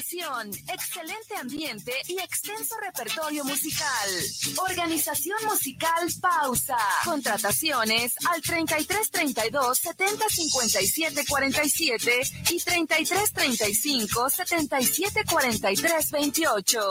[0.00, 4.10] iluminación, excelente ambiente y extenso repertorio musical.
[4.68, 6.78] Organización musical Pausa.
[7.04, 16.90] Contrataciones al 33 32 70 57 47 y 33 35 77 43 28.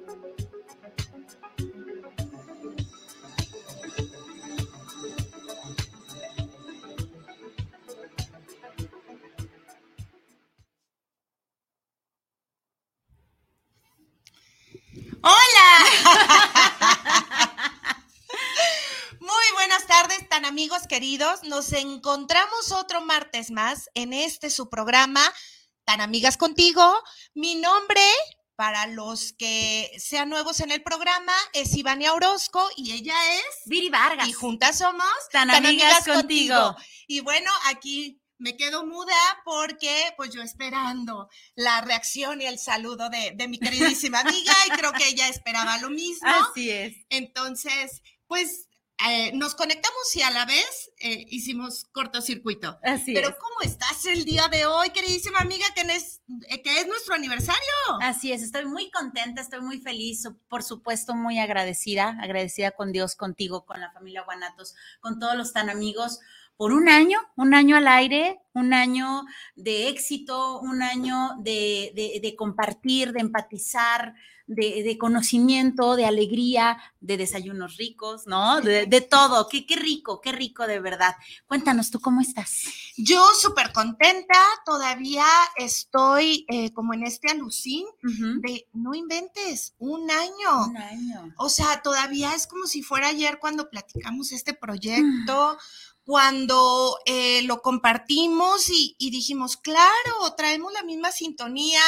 [15.23, 15.85] ¡Hola!
[19.19, 21.43] Muy buenas tardes, tan amigos queridos.
[21.43, 25.21] Nos encontramos otro martes más en este su programa,
[25.85, 27.03] Tan Amigas Contigo.
[27.35, 28.01] Mi nombre,
[28.55, 33.89] para los que sean nuevos en el programa, es Ivania Orozco y ella es Viri
[33.89, 34.27] Vargas.
[34.27, 36.75] Y juntas somos Tan, amigas, contigo.
[37.05, 43.09] Y bueno, aquí me quedo muda porque pues yo esperando la reacción y el saludo
[43.09, 46.27] de, mi queridísima amiga y creo que ella esperaba lo mismo.
[46.27, 46.95] Así es.
[47.09, 48.67] Entonces, pues
[49.07, 52.79] eh, nos conectamos y a la vez eh, hicimos cortocircuito.
[52.83, 56.87] Así Pero ¿cómo estás el día de hoy, queridísima amiga, que es, eh, que es
[56.87, 57.61] nuestro aniversario?
[58.01, 63.15] Así es, estoy muy contenta, estoy muy feliz, por supuesto muy agradecida, agradecida con Dios,
[63.15, 66.19] contigo, con la familia Guanatos, con todos los tan amigos
[66.61, 69.23] por un año, un año al aire, un año
[69.55, 74.13] de éxito, un año de, compartir, de empatizar,
[74.45, 78.61] de, conocimiento, de alegría, de desayunos ricos, ¿no?
[78.61, 79.47] De, todo.
[79.49, 81.15] Qué, qué rico, qué rico de verdad.
[81.47, 82.61] Cuéntanos, ¿tú cómo estás?
[82.95, 90.65] Yo súper contenta, todavía estoy eh, como en este alucín de no inventes, un año.
[90.67, 91.33] Un año.
[91.37, 95.57] O sea, todavía es como si fuera ayer cuando platicamos este proyecto
[96.03, 101.81] cuando eh, lo compartimos y, dijimos, claro, traemos la misma sintonía,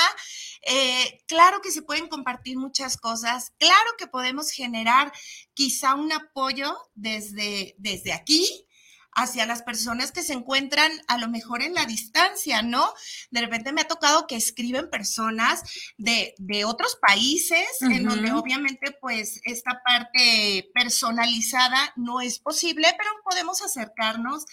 [0.62, 5.12] eh, claro que se pueden compartir muchas cosas, claro que podemos generar
[5.54, 8.68] quizá un apoyo desde, desde aquí,
[9.16, 12.94] hacia las personas que se encuentran a lo mejor en la distancia, ¿no?
[13.32, 15.64] De repente me ha tocado que escriben personas
[15.98, 16.34] de,
[16.66, 24.46] otros países, en donde obviamente pues esta parte personalizada no es posible, pero podemos acercarnos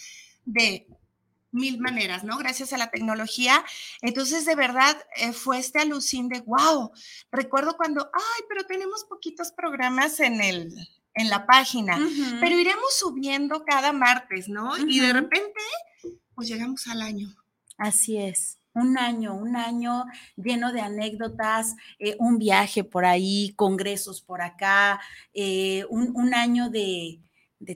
[0.45, 0.87] de
[1.53, 2.39] mil maneras, ¿no?
[2.39, 3.65] Gracias a la tecnología.
[4.03, 6.93] Entonces, de verdad, eh, fue este alucín de, wow,
[7.31, 10.73] recuerdo cuando, ay, pero tenemos poquitos programas en el,
[11.15, 11.99] en la página,
[12.41, 14.77] pero iremos subiendo cada martes, ¿no?
[14.79, 15.61] Y de repente,
[16.35, 17.35] pues llegamos al año.
[17.77, 18.59] Así es.
[18.73, 20.05] Un año, un año
[20.37, 25.01] lleno de anécdotas, eh, un viaje por ahí, congresos por acá,
[25.35, 27.21] eh, un, año de,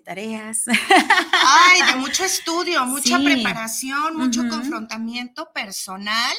[0.04, 0.66] tareas.
[0.68, 6.36] Ay, de mucho estudio, mucha preparación, mucho confrontamiento personal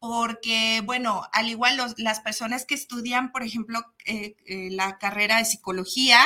[0.00, 5.44] porque, bueno, al igual las personas que estudian, por ejemplo, eh, eh, la carrera de
[5.44, 6.20] psicología,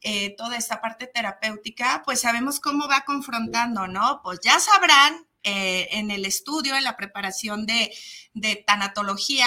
[0.00, 4.20] eh, toda esta parte terapéutica, pues sabemos cómo va confrontando, ¿no?
[4.22, 7.92] Pues ya sabrán en el estudio, en la preparación de,
[8.32, 9.46] de tanatología,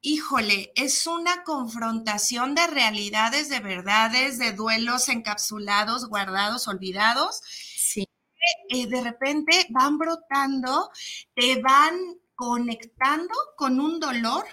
[0.00, 7.40] híjole, es una confrontación de realidades, de verdades, de duelos encapsulados, guardados, olvidados.
[7.44, 8.08] Sí.
[8.68, 10.90] de repente van brotando,
[11.36, 11.94] te van
[12.36, 14.46] conectando con un dolor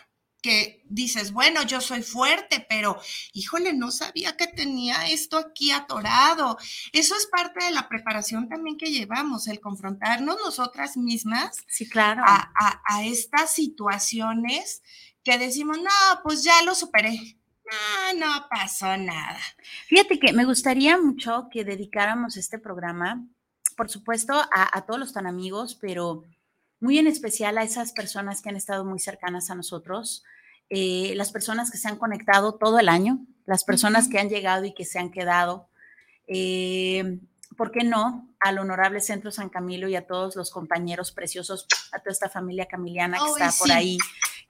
[0.44, 3.00] que dices, bueno, yo soy fuerte, pero
[3.32, 6.58] híjole, no sabía que tenía esto aquí atorado.
[6.92, 12.24] Eso es parte de la preparación también que llevamos, el confrontarnos nosotras mismas sí, claro.
[12.26, 14.84] a, estas situaciones
[15.24, 17.38] que decimos, no, pues ya lo superé.
[18.12, 19.40] No, no pasó nada.
[19.88, 23.26] Fíjate que me gustaría mucho que dedicáramos este programa,
[23.78, 26.26] por supuesto, a, a todos los tan amigos, pero
[26.84, 30.26] muy en especial a esas personas que han estado muy cercanas a nosotros,
[30.70, 34.66] eh, las personas que se han conectado todo el año, las personas que han llegado
[34.66, 35.70] y que se han quedado.
[36.28, 37.20] Eh,
[37.56, 38.28] ¿Por qué no?
[38.38, 42.66] Al Honorable Centro San Camilo y a todos los compañeros preciosos, a toda esta familia
[42.66, 43.98] camiliana que está por ahí,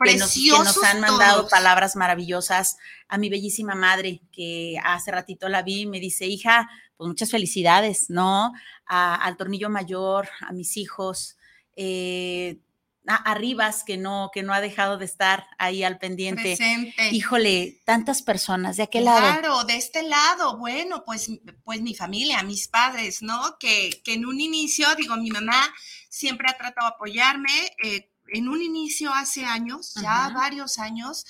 [0.04, 2.78] que nos, que nos, han mandado palabras maravillosas.
[3.10, 8.10] A mi bellísima madre, que hace ratito la vi, me dice, hija, pues muchas felicidades,
[8.10, 8.54] ¿no?
[8.88, 11.38] al tornillo mayor, a mis hijos.
[11.75, 12.60] Eh,
[13.06, 16.56] a, Rivas, que no, que no ha dejado de estar ahí al pendiente.
[16.56, 17.10] Presente.
[17.12, 19.20] Híjole, tantas personas de aquel lado.
[19.20, 21.30] Claro, de este lado, bueno, pues,
[21.64, 23.58] pues mi familia, mis padres, ¿no?
[23.60, 25.74] Que, que en un inicio, digo, mi mamá
[26.10, 27.72] siempre ha tratado de apoyarme.
[27.84, 31.25] Eh, en un inicio hace años, ya varios años,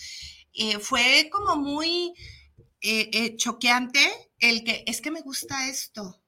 [0.54, 2.13] eh, fue como muy
[2.81, 4.00] eh, choqueante
[4.38, 6.23] el que es que me gusta esto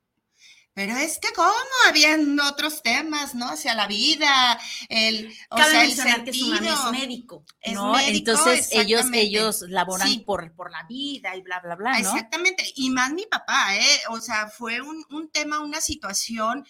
[0.75, 1.53] pero es que cómo
[1.87, 3.49] habían otros temas, ¿no?
[3.49, 6.25] Hacia la vida, el, o sea, el sentido.
[6.25, 7.97] que su es médico, ¿no?
[7.97, 11.97] Entonces ellos, ellos laboran por, por la vida y bla, bla, bla, ¿no?
[11.99, 13.99] Exactamente, y más mi papá, ¿eh?
[14.09, 16.67] O sea, fue un, un tema, una situación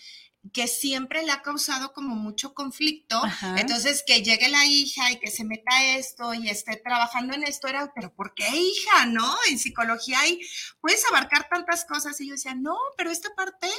[0.53, 3.21] que siempre le ha causado como mucho conflicto.
[3.57, 7.67] Entonces, que llegue la hija y que se meta esto y esté trabajando en esto,
[7.67, 9.05] era, pero ¿por qué hija?
[9.07, 9.35] ¿No?
[9.49, 10.39] En psicología hay,
[10.81, 12.19] puedes abarcar tantas cosas.
[12.21, 13.69] Y yo decía, no, pero esta parte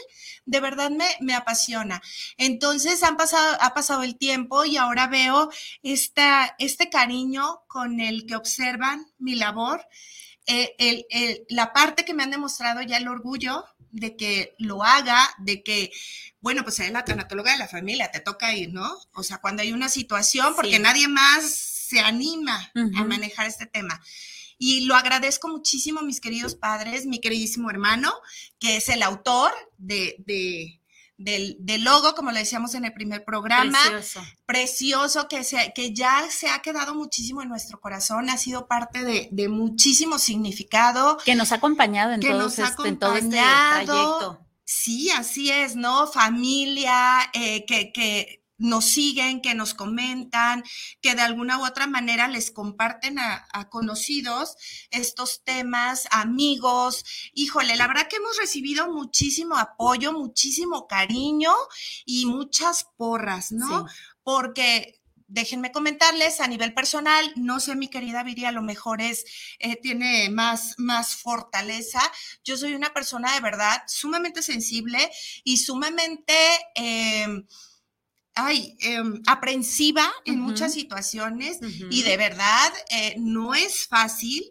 [0.45, 2.03] de verdad me, me apasiona.
[2.37, 5.51] Entonces, han pasado, ha pasado el tiempo y ahora veo
[5.83, 9.87] esta, este cariño con el que observan mi labor.
[10.49, 14.83] Eh, el, el, la parte que me han demostrado ya el orgullo de que lo
[14.83, 15.91] haga, de que,
[16.41, 18.97] bueno, pues es la tanatóloga de la familia, te toca ir, ¿no?
[19.15, 24.01] O sea, cuando hay una situación, porque nadie más se anima a manejar este tema.
[24.59, 28.13] Y lo agradezco muchísimo, mis queridos padres, mi queridísimo hermano,
[28.59, 30.81] que es el autor de,
[31.19, 33.79] del, logo, como le decíamos en el primer programa.
[33.83, 34.21] Precioso.
[34.45, 39.05] Precioso, que, se, que ya se ha quedado muchísimo en nuestro corazón, ha sido parte
[39.05, 41.19] de, muchísimo significado.
[41.25, 44.41] Que nos ha acompañado en, todo, este, en todo este trayecto.
[44.65, 46.09] Sí, así es, ¿no?
[46.09, 50.65] Familia, eh, que, que nos siguen, que nos comentan,
[51.01, 54.57] que de alguna u otra manera les comparten a, conocidos
[54.91, 57.05] estos temas, amigos.
[57.35, 61.53] Híjole, la verdad que hemos recibido muchísimo apoyo, muchísimo cariño
[62.05, 63.87] y muchas porras, ¿no?
[64.23, 69.25] Porque déjenme comentarles a nivel personal, no sé, mi querida Viri, a lo mejor es,
[69.59, 72.01] eh, tiene más, más fortaleza.
[72.45, 75.11] Yo soy una persona de verdad sumamente sensible
[75.45, 76.35] y sumamente...
[76.75, 77.45] Eh,
[78.37, 81.59] ay, em, aprensiva en muchas situaciones
[81.91, 84.45] y de verdad eh, no es fácil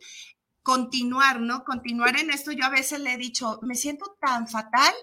[0.63, 1.63] continuar, ¿no?
[1.63, 2.51] Continuar en esto.
[2.51, 4.93] Yo a veces le he dicho, me siento tan fatal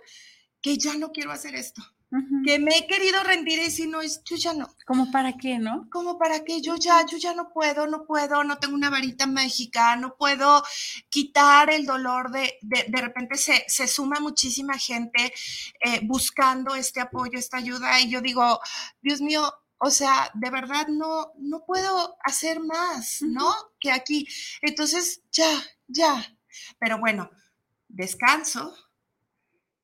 [0.61, 1.82] que ya no quiero hacer esto
[2.44, 4.69] que me he querido rendir y decir, no, yo ya no.
[4.87, 5.88] ¿Cómo para qué, no?
[5.91, 9.26] Como para qué, yo ya, yo ya no puedo, no puedo, no tengo una varita
[9.26, 10.62] mágica, no puedo
[11.09, 15.32] quitar el dolor de, de, de repente se, se, suma muchísima gente
[15.81, 18.61] eh, buscando este apoyo, esta ayuda, y yo digo,
[19.00, 23.53] Dios mío, o sea, de verdad no, no puedo hacer más, ¿no?
[23.81, 24.29] Que aquí.
[24.61, 25.50] Entonces, ya,
[25.88, 26.37] ya.
[26.79, 27.31] Pero bueno,
[27.88, 28.76] descanso,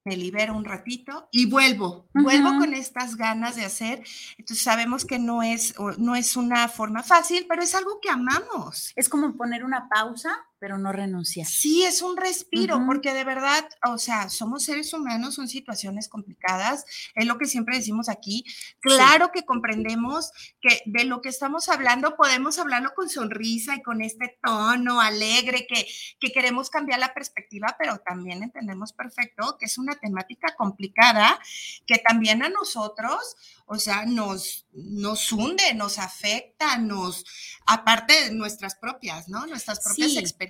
[0.04, 4.02] me libero un ratito y vuelvo, vuelvo con estas ganas de hacer.
[4.38, 8.92] Entonces sabemos que no es, no es una forma fácil, pero es algo que amamos.
[8.96, 11.44] Es como poner una pausa pero no renuncia.
[11.44, 16.85] Sí, es un respiro, porque de verdad, o sea, somos seres humanos, son situaciones complicadas,
[17.14, 18.44] es lo que siempre decimos aquí.
[18.80, 24.02] Claro que comprendemos que de lo que estamos hablando podemos hablarlo con sonrisa y con
[24.02, 25.87] este tono alegre, que,
[26.18, 31.38] que queremos cambiar la perspectiva, pero también entendemos perfecto que es una temática complicada,
[31.87, 37.25] que también a nosotros, o sea, nos, nos hunde, nos afecta, nos,
[37.66, 39.47] aparte de nuestras propias, ¿no?
[39.47, 40.48] Nuestras propias experiencias.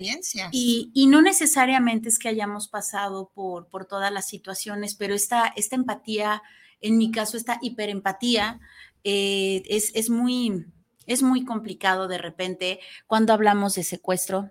[0.53, 5.53] Y, y, no necesariamente es que hayamos pasado por, por todas las situaciones, pero esta,
[5.57, 6.43] esta empatía,
[6.81, 8.61] en mi caso, esta hiperempatía,
[9.05, 10.67] eh, es, es, muy,
[11.07, 14.51] es muy complicado de repente cuando hablamos de secuestro,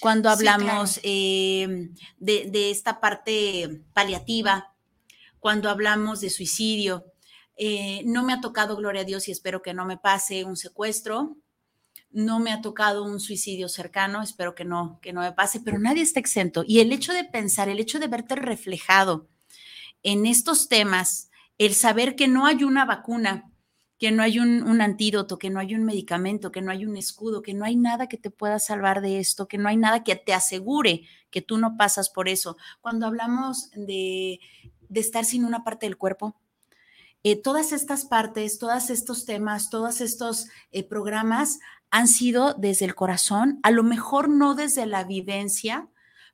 [0.00, 4.74] cuando hablamos eh, de, de esta parte paliativa,
[5.40, 7.04] cuando hablamos de suicidio
[7.62, 10.56] eh, no me ha tocado, gloria a Dios, y espero que no me pase un
[10.56, 11.36] secuestro.
[12.10, 15.78] No me ha tocado un suicidio cercano, espero que no, que no me pase, pero
[15.78, 16.64] nadie está exento.
[16.66, 19.28] Y el hecho de pensar, el hecho de verte reflejado
[20.02, 23.50] en estos temas, el saber que no hay una vacuna,
[23.98, 27.42] que no hay un, antídoto, que no hay un medicamento, que no hay un escudo,
[27.42, 30.16] que no hay nada que te pueda salvar de esto, que no hay nada que
[30.16, 32.56] te asegure que tú no pasas por eso.
[32.80, 34.40] Cuando hablamos de,
[34.88, 36.34] de estar sin una parte del cuerpo,
[37.22, 41.58] eh, todas estas partes, todos estos temas, todos estos eh, programas
[41.90, 45.88] han sido desde el corazón, a lo mejor no desde la vivencia,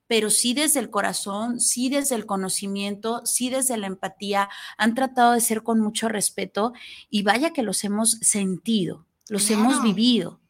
[0.07, 4.49] pero sí desde el corazón, sí desde el conocimiento, sí desde la empatía,
[4.79, 6.73] han tratado de ser con mucho respeto
[7.11, 10.41] y vaya que los hemos sentido, los hemos vivido.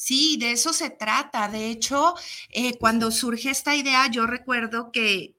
[0.00, 1.48] Sí, de eso se trata.
[1.48, 2.14] De hecho,
[2.50, 5.34] eh, cuando surge esta idea, yo recuerdo que,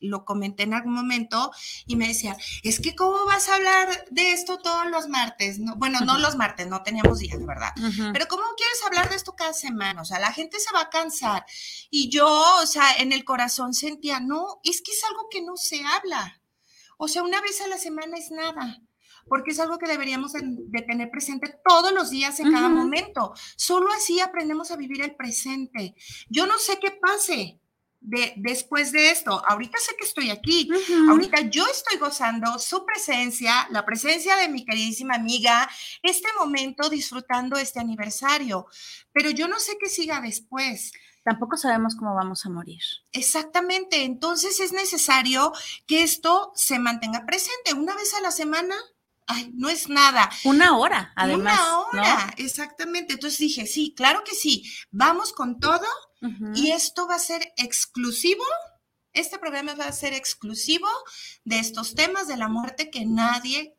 [0.00, 1.50] lo comenté en algún momento
[1.86, 5.58] y me decía, es que ¿cómo vas a hablar de esto todos los martes?
[5.60, 7.72] No, bueno, no los martes, no teníamos días, ¿verdad?
[8.12, 10.02] Pero ¿cómo quieres hablar de esto cada semana?
[10.02, 11.46] O sea, la gente se va a cansar.
[11.88, 12.28] Y yo,
[12.62, 16.42] o sea, en el corazón sentía, no, es que es algo que no se habla.
[16.98, 18.82] O sea, una vez a la semana es nada
[19.28, 23.34] porque es algo que deberíamos de tener presente todos los días en cada momento.
[23.56, 25.94] Solo así aprendemos a vivir el presente.
[26.28, 27.60] Yo no sé qué pase.
[27.98, 30.68] De, después de esto, ahorita sé que estoy aquí,
[31.08, 35.68] ahorita yo estoy gozando su presencia, la presencia de mi queridísima amiga,
[36.02, 38.66] este momento disfrutando este aniversario,
[39.12, 40.92] pero yo no sé qué siga después
[41.26, 42.80] tampoco sabemos cómo vamos a morir.
[43.10, 45.52] Exactamente, entonces es necesario
[45.84, 48.76] que esto se mantenga presente una vez a la semana,
[49.26, 50.30] ay, no es nada.
[50.44, 51.58] Una hora, además.
[51.58, 53.14] Una hora, exactamente.
[53.14, 55.86] Entonces dije, sí, claro que sí, vamos con todo
[56.54, 58.44] y esto va a ser exclusivo.
[59.12, 60.88] Este programa va a ser exclusivo
[61.44, 63.76] de estos temas de la muerte que nadie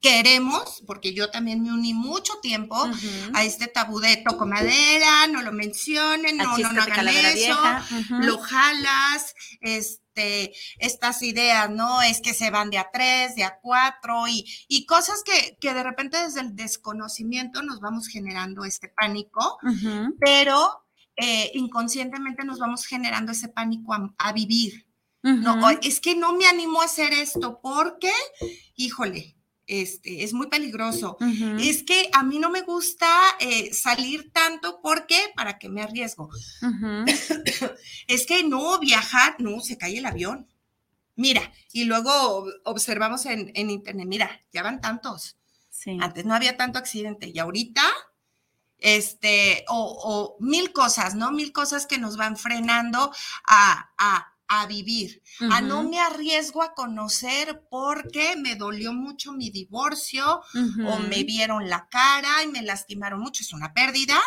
[0.00, 2.76] queremos, porque yo también me uní mucho tiempo
[3.34, 7.58] a este tabú de toco madera, no lo mencionen, no, no, no hagan eso,
[8.10, 12.02] lo jalas, este este, estas ideas, ¿no?
[12.02, 15.74] Es que se van de a tres, de a cuatro y, y cosas que, que,
[15.74, 19.58] de repente desde el desconocimiento nos vamos generando este pánico,
[20.18, 24.86] pero eh, inconscientemente nos vamos generando ese pánico a, vivir.
[25.22, 28.12] No, es que no me animo a hacer esto porque,
[28.76, 29.35] híjole,
[29.66, 31.16] este, es muy peligroso.
[31.58, 33.08] Es que a mí no me gusta
[33.40, 36.30] eh, salir tanto porque, ¿para qué me arriesgo?
[38.06, 40.46] es que no, viajar, no, se cae el avión.
[41.16, 45.36] Mira, y luego observamos en, internet, mira, ya van tantos.
[46.00, 47.82] Antes no había tanto accidente y ahorita,
[48.78, 51.30] este, o, mil cosas, ¿no?
[51.32, 53.12] Mil cosas que nos van frenando
[53.46, 59.50] a, a a vivir, a no me arriesgo a conocer porque me dolió mucho mi
[59.50, 60.42] divorcio
[60.86, 64.18] o me vieron la cara y me lastimaron mucho, es una pérdida.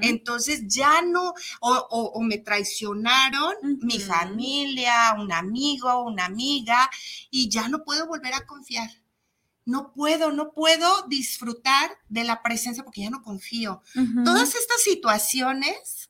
[0.00, 6.90] Entonces ya no, o, me traicionaron mi familia, un amigo, una amiga,
[7.30, 8.90] y ya no puedo volver a confiar.
[9.66, 13.82] No puedo, no puedo disfrutar de la presencia porque ya no confío.
[14.24, 16.09] Todas estas situaciones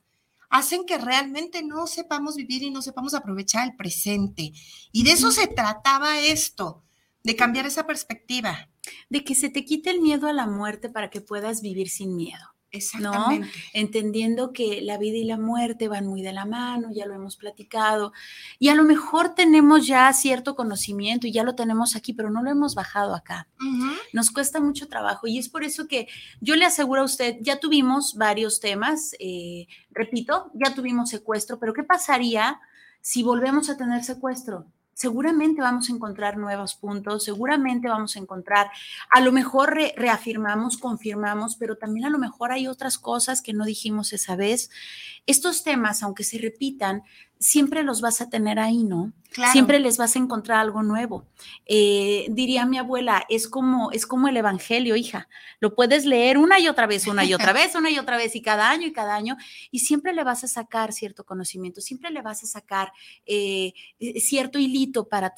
[0.51, 4.53] hacen que realmente no sepamos vivir y no sepamos aprovechar el presente.
[4.93, 6.85] Y de eso se trataba esto,
[7.23, 8.69] de cambiar esa perspectiva.
[9.09, 12.17] De que se te quite el miedo a la muerte para que puedas vivir sin
[12.17, 12.45] miedo.
[12.73, 13.47] Exactamente.
[13.47, 13.53] ¿no?
[13.73, 17.37] Entendiendo que la vida y la muerte van muy de la mano, ya lo hemos
[17.37, 18.13] platicado,
[18.59, 22.43] y a lo mejor tenemos ya cierto conocimiento y ya lo tenemos aquí, pero no
[22.43, 23.49] lo hemos bajado acá.
[24.13, 26.09] Nos cuesta mucho trabajo y es por eso que
[26.41, 31.75] yo le aseguro a usted, ya tuvimos varios temas, eh, repito, ya tuvimos secuestro, pero
[31.75, 32.61] ¿qué pasaría
[33.01, 34.67] si volvemos a tener secuestro?
[35.01, 38.71] Seguramente vamos a encontrar nuevos puntos, seguramente vamos a encontrar,
[39.09, 43.65] a lo mejor reafirmamos, confirmamos, pero también a lo mejor hay otras cosas que no
[43.65, 44.69] dijimos esa vez.
[45.25, 47.03] Estos temas, aunque se repitan,
[47.41, 49.13] siempre los vas a tener ahí, ¿no?
[49.53, 51.25] Siempre les vas a encontrar algo nuevo.
[51.65, 55.29] Eh, diría mi abuela, es como, es como el Evangelio, hija.
[55.59, 58.37] Lo puedes leer una y otra vez, una y otra vez, una y otra vez,
[58.37, 59.37] y cada año y cada año,
[59.71, 62.93] y siempre le vas a sacar cierto conocimiento, siempre le vas a sacar
[63.25, 65.33] eh, eh, cierto hilito para,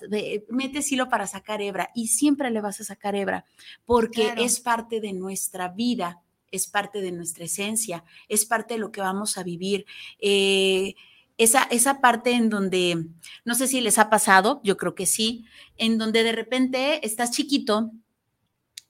[0.48, 3.44] metes hilo para sacar hebra, y siempre le vas a sacar hebra,
[3.84, 8.90] porque es parte de nuestra vida, es parte de nuestra esencia, es parte de lo
[8.90, 9.86] que vamos a vivir.
[10.18, 10.94] Eh,
[11.42, 13.06] esa, esa parte en donde,
[13.44, 15.44] no sé si les ha pasado, yo creo que sí,
[15.76, 17.92] en donde de repente estás chiquito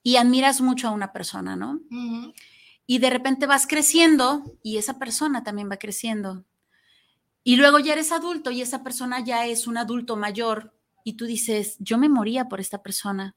[0.02, 1.80] y admiras mucho a una persona, ¿no?
[2.86, 6.44] Y de repente vas creciendo y esa persona también va creciendo.
[7.44, 11.24] Y luego ya eres adulto y esa persona ya es un adulto mayor y tú
[11.26, 13.36] dices, yo me moría por esta persona,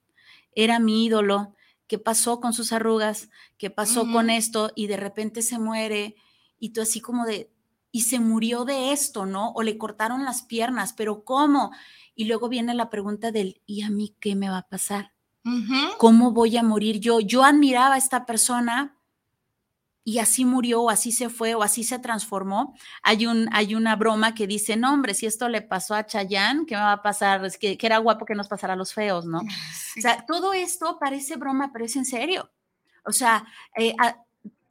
[0.53, 1.55] era mi ídolo,
[1.87, 3.29] ¿qué pasó con sus arrugas?
[3.57, 4.71] ¿Qué pasó con esto?
[4.75, 6.15] Y de repente se muere
[6.59, 7.51] y tú así como de,
[7.95, 9.51] y se murió de esto, ¿no?
[9.51, 11.71] O le cortaron las piernas, pero ¿cómo?
[12.13, 15.13] Y luego viene la pregunta del, ¿y a mí qué me va a pasar?
[15.97, 17.21] ¿Cómo voy a morir yo?
[17.21, 18.99] Yo admiraba a esta persona
[20.03, 22.75] y así murió o así se fue o así se transformó.
[23.01, 26.65] Hay, un, hay una broma que dice, no hombre, si esto le pasó a Chayanne,
[26.65, 27.45] ¿qué me va a pasar?
[27.45, 29.39] Es que, era guapo que nos pasara a los feos, ¿no?
[29.97, 32.51] O sea, todo esto parece broma, pero es en serio.
[33.05, 33.47] O sea,
[33.77, 33.95] eh,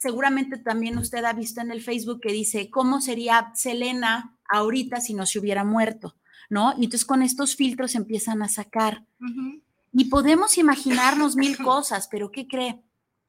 [0.05, 5.15] seguramente también usted ha visto en el Facebook que dice, ¿cómo sería Selena ahorita si
[5.15, 6.15] no se hubiera muerto?
[6.51, 6.73] ¿No?
[6.73, 9.05] Y entonces con estos filtros empiezan a sacar.
[9.93, 12.83] Y podemos imaginarnos mil cosas, pero ¿qué cree?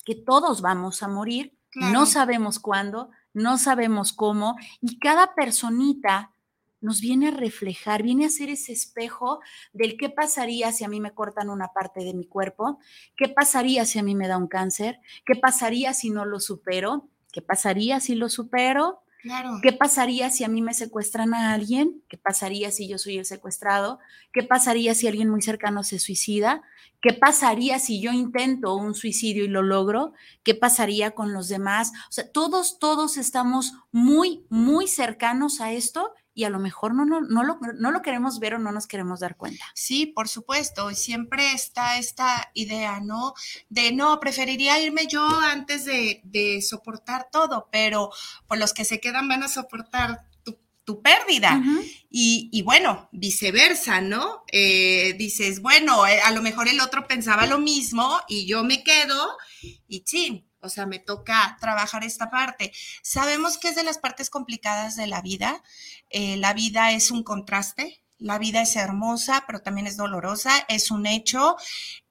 [0.03, 6.31] Que todos vamos a morir no sabemos cuándo, no sabemos cómo, y cada personita
[6.85, 9.39] nos viene a reflejar, viene a ser ese espejo
[9.73, 12.79] del qué pasaría si a mí me cortan una parte de mi cuerpo,
[13.17, 17.09] qué pasaría si a mí me da un cáncer, qué pasaría si no lo supero,
[17.33, 19.01] qué pasaría si lo supero,
[19.63, 22.03] ¿Qué pasaría si a mí me secuestran a alguien?
[22.07, 23.97] ¿Qué pasaría si yo soy el secuestrado?
[24.31, 26.61] ¿Qué pasaría si alguien muy cercano se suicida?
[27.01, 30.13] ¿Qué pasaría si yo intento un suicidio y lo logro?
[30.43, 31.91] ¿Qué pasaría con los demás?
[32.09, 37.05] O sea, todos, todos estamos muy, muy cercanos a esto y a lo mejor no,
[37.05, 39.65] no, no, lo, no lo queremos ver o no nos queremos dar cuenta.
[39.73, 40.91] Sí, por supuesto.
[40.91, 43.33] Y siempre está esta idea, ¿no?
[43.69, 48.11] De no, preferiría irme yo antes de, de soportar todo, pero
[48.47, 50.25] por los que se quedan van a soportar
[50.83, 51.63] tu, pérdida.
[52.11, 54.43] y, y, bueno, viceversa, ¿no?
[54.51, 58.83] Eh, dices, bueno, eh, a lo mejor el otro pensaba lo mismo y yo me
[58.83, 59.35] quedo
[59.87, 62.71] y sí, o sea, me toca trabajar esta parte.
[63.01, 65.63] Sabemos que es de las partes complicadas de la vida.
[66.09, 70.91] Eh, la vida es un contraste, la vida es hermosa, pero también es dolorosa, es
[70.91, 71.55] un hecho.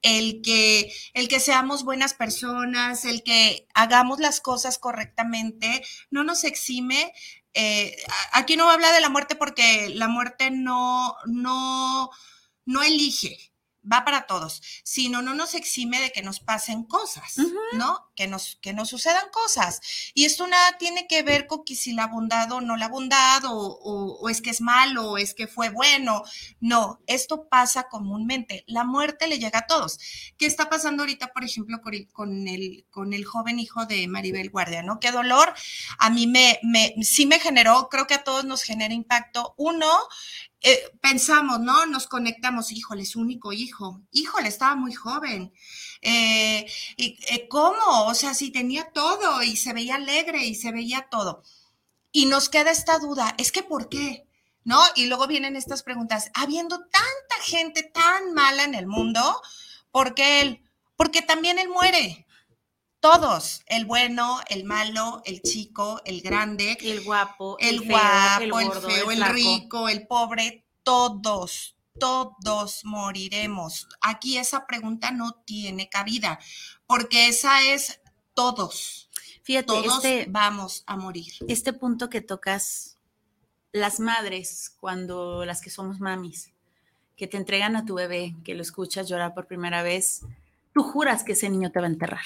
[0.02, 6.44] El que, el que seamos buenas personas, el que hagamos las cosas correctamente, no nos
[6.44, 7.12] exime.
[7.54, 7.96] Eh,
[8.32, 12.10] aquí no habla de la muerte porque la muerte no, no,
[12.66, 13.54] no elige
[13.90, 17.36] va para todos, sino no nos exime de que nos pasen cosas,
[17.72, 18.10] ¿no?
[18.14, 19.80] Que nos, que nos sucedan cosas.
[20.14, 23.42] Y esto nada tiene que ver con que si la bondad o no la bondad,
[23.46, 26.22] o, es que es malo, o es que fue bueno.
[26.60, 28.64] No, esto pasa comúnmente.
[28.66, 29.98] La muerte le llega a todos.
[30.38, 31.80] ¿Qué está pasando ahorita, por ejemplo,
[32.12, 35.00] con el, con el joven hijo de Maribel Guardia, ¿no?
[35.00, 35.52] Qué dolor.
[35.98, 39.54] A mí me, me, sí me generó, creo que a todos nos genera impacto.
[39.56, 39.88] Uno,
[40.66, 41.84] eh, pensamos, ¿no?
[41.84, 45.52] Nos conectamos, híjole, es único hijo, híjole, estaba muy joven.
[46.04, 48.06] Eh, y, eh, ¿Cómo?
[48.06, 51.42] O sea, si tenía todo y se veía alegre y se veía todo.
[52.12, 54.26] Y nos queda esta duda, es que ¿por qué?
[54.62, 54.80] ¿No?
[54.94, 59.40] Y luego vienen estas preguntas, habiendo tanta gente tan mala en el mundo,
[59.90, 60.62] ¿por qué él?
[60.96, 62.26] Porque también él muere.
[63.00, 69.10] Todos, el bueno, el malo, el chico, el grande, el guapo, el, guapo, el, feo,
[69.10, 73.88] el, rico, el pobre, todos, todos moriremos.
[74.00, 76.38] Aquí esa pregunta no tiene cabida,
[76.86, 78.00] porque esa es
[78.34, 79.10] todos.
[79.42, 81.32] Fíjate, todos este vamos a morir.
[81.48, 82.98] Este punto que tocas,
[83.72, 86.52] las madres, cuando las que somos mamis,
[87.16, 90.22] que te entregan a tu bebé, que lo escuchas llorar por primera vez,
[90.72, 92.24] tú juras que ese niño te va a enterrar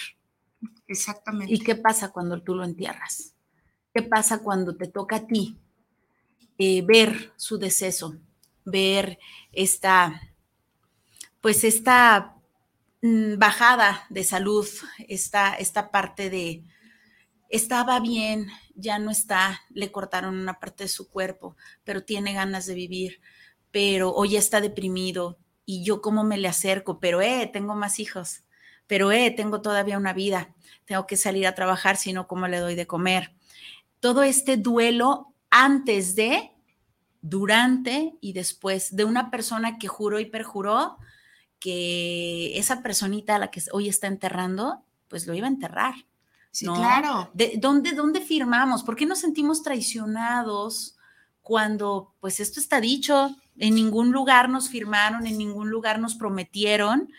[0.86, 1.52] Exactamente.
[1.52, 3.34] ¿Y qué pasa cuando tú lo entierras?
[3.92, 5.58] ¿Qué pasa cuando te toca a ti
[6.56, 8.16] eh, ver su deceso,
[8.70, 9.18] ver
[9.52, 10.20] esta,
[11.40, 12.36] pues esta
[13.02, 14.66] mm, bajada de salud,
[15.08, 16.64] esta, esta parte de,
[17.48, 22.66] estaba bien, ya no está, le cortaron una parte de su cuerpo, pero tiene ganas
[22.66, 23.20] de vivir,
[23.70, 28.44] pero hoy está deprimido y yo cómo me le acerco, pero eh, tengo más hijos,
[28.86, 30.54] pero eh, tengo todavía una vida,
[30.84, 33.34] tengo que salir a trabajar, sino cómo le doy de comer.
[34.00, 36.52] Todo este duelo antes de,
[37.20, 40.98] durante y después de una persona que juró y perjuró
[41.58, 45.94] que esa personita a la que hoy está enterrando, pues lo iba a enterrar.
[46.50, 47.30] Sí, claro.
[47.34, 48.82] ¿De dónde, ¿Dónde firmamos?
[48.82, 50.96] ¿Por qué nos sentimos traicionados
[51.42, 57.10] cuando, pues esto está dicho, en ningún lugar nos firmaron, en ningún lugar nos prometieron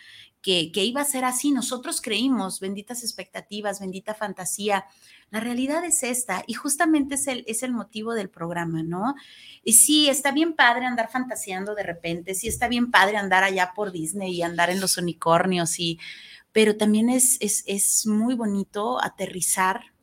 [0.42, 1.52] que, iba a ser así.
[1.52, 4.86] Nosotros creímos, benditas expectativas, bendita fantasía.
[5.30, 9.16] La realidad es esta y justamente es el, es el motivo del programa, ¿no?
[9.64, 13.74] Y sí, está bien padre andar fantaseando de repente, sí está bien padre andar allá
[13.76, 16.00] por Disney y andar en los unicornios, y,
[16.52, 19.94] pero también es, es, es muy bonito aterrizar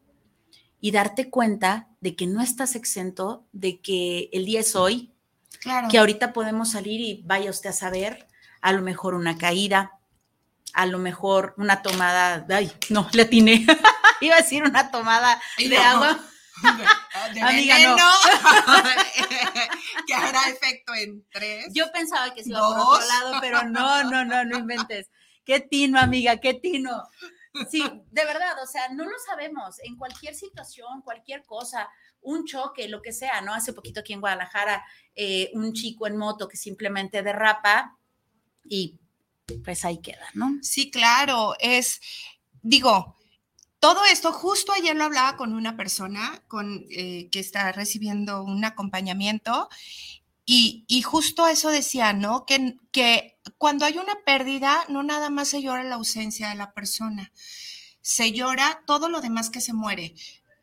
[0.81, 5.13] y darte cuenta de que no estás exento, de que el día es hoy,
[5.61, 5.89] claro.
[5.89, 8.29] que ahorita podemos salir y vaya usted a saber,
[8.61, 9.96] a lo mejor una caída,
[10.77, 13.67] a lo mejor una tomada, ay, no, le atiné,
[14.21, 16.19] iba a decir una tomada de agua.
[17.35, 17.97] De Amiga, no.
[20.07, 21.67] que hará efecto en tres.
[21.73, 25.11] Yo pensaba que se iba por otro lado, pero no, no, no, no inventes.
[25.45, 27.03] Qué tino, amiga, qué tino.
[27.71, 29.77] Sí, de verdad, o sea, no lo sabemos.
[29.83, 31.89] En cualquier situación, cualquier cosa,
[32.21, 33.55] un choque, lo que sea, ¿no?
[33.55, 34.85] Hace poquito aquí en Guadalajara,
[35.15, 37.97] eh, un chico en moto que simplemente derrapa
[38.65, 38.99] y
[39.65, 40.59] pues ahí queda, ¿no?
[40.63, 42.01] Sí, claro, es,
[42.63, 43.17] digo,
[43.79, 48.65] todo esto, justo ayer lo hablaba con una persona con, eh, que está recibiendo un
[48.65, 49.69] acompañamiento
[50.45, 52.47] y, y, justo eso decía, ¿no?
[52.47, 56.73] Que, que cuando hay una pérdida, no nada más se llora la ausencia de la
[56.73, 57.33] persona,
[58.01, 60.15] se llora todo lo demás que se muere.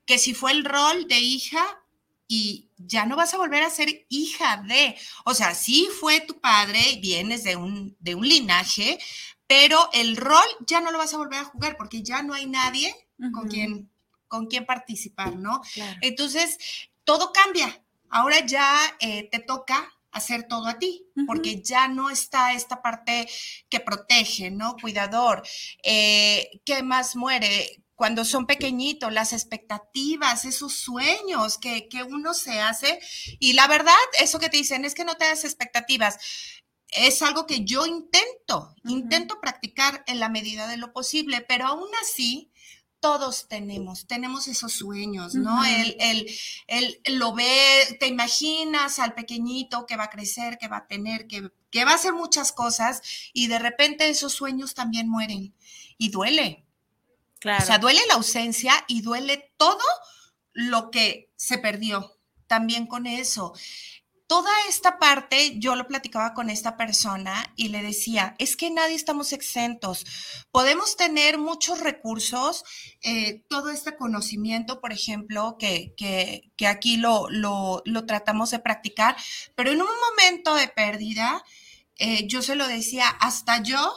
[0.05, 1.82] Que si fue el rol de hija
[2.27, 6.39] y ya no vas a volver a ser hija de, o sea, sí fue tu
[6.39, 8.99] padre y vienes de un, de un linaje,
[9.47, 12.45] pero el rol ya no lo vas a volver a jugar porque ya no hay
[12.45, 12.95] nadie
[13.33, 13.89] con, quien,
[14.27, 15.61] con quien participar, ¿no?
[16.01, 16.57] Entonces,
[17.03, 17.81] todo cambia.
[18.09, 23.27] Ahora ya eh, te toca hacer todo a ti, porque ya no está esta parte
[23.67, 24.75] que protege, ¿no?
[24.79, 25.41] Cuidador.
[25.81, 27.82] Eh, ¿Qué más muere?
[27.95, 32.99] Cuando son pequeñitos, las expectativas, esos sueños que, que uno se hace.
[33.39, 36.17] Y la verdad, eso que te dicen es que no te das expectativas
[36.95, 41.89] es algo que yo intento, intento practicar en la medida de lo posible, pero aún
[42.01, 42.51] así
[42.99, 45.65] todos tenemos, tenemos esos sueños, ¿no?
[45.65, 45.97] el,
[46.67, 51.27] el, lo ve, te imaginas al pequeñito que va a crecer, que va a tener,
[51.27, 53.01] que, que va a hacer muchas cosas
[53.33, 55.53] y de repente esos sueños también mueren
[55.97, 56.65] y duele.
[57.43, 57.63] Claro.
[57.63, 59.83] O sea, duele la ausencia y duele todo
[60.53, 63.53] lo que se perdió también con eso
[64.33, 68.95] toda esta parte, yo lo platicaba con esta persona y le decía, es que nadie
[68.95, 70.05] estamos exentos.
[70.49, 72.63] Podemos tener muchos recursos,
[73.03, 79.15] eh, todo este conocimiento, por ejemplo, que, que, aquí lo, lo, lo, tratamos de practicar,
[79.53, 81.43] pero en un momento de pérdida,
[81.97, 83.93] eh, yo se lo decía, hasta yo,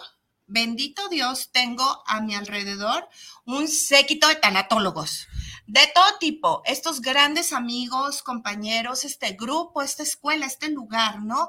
[0.47, 3.09] bendito Dios, tengo a mi alrededor
[3.45, 5.29] un séquito de tanatólogos
[5.67, 11.49] de todo tipo, estos grandes amigos, compañeros, este grupo, esta escuela, este lugar, ¿no?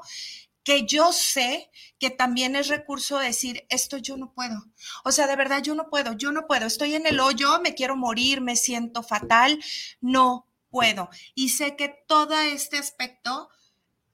[0.64, 4.66] que yo sé que también es recurso decir, esto yo no puedo.
[5.02, 7.74] O sea, de verdad yo no puedo, yo no puedo, estoy en el hoyo, me
[7.74, 9.58] quiero morir, me siento fatal,
[10.02, 11.08] no puedo.
[11.34, 13.48] Y sé que todo este aspecto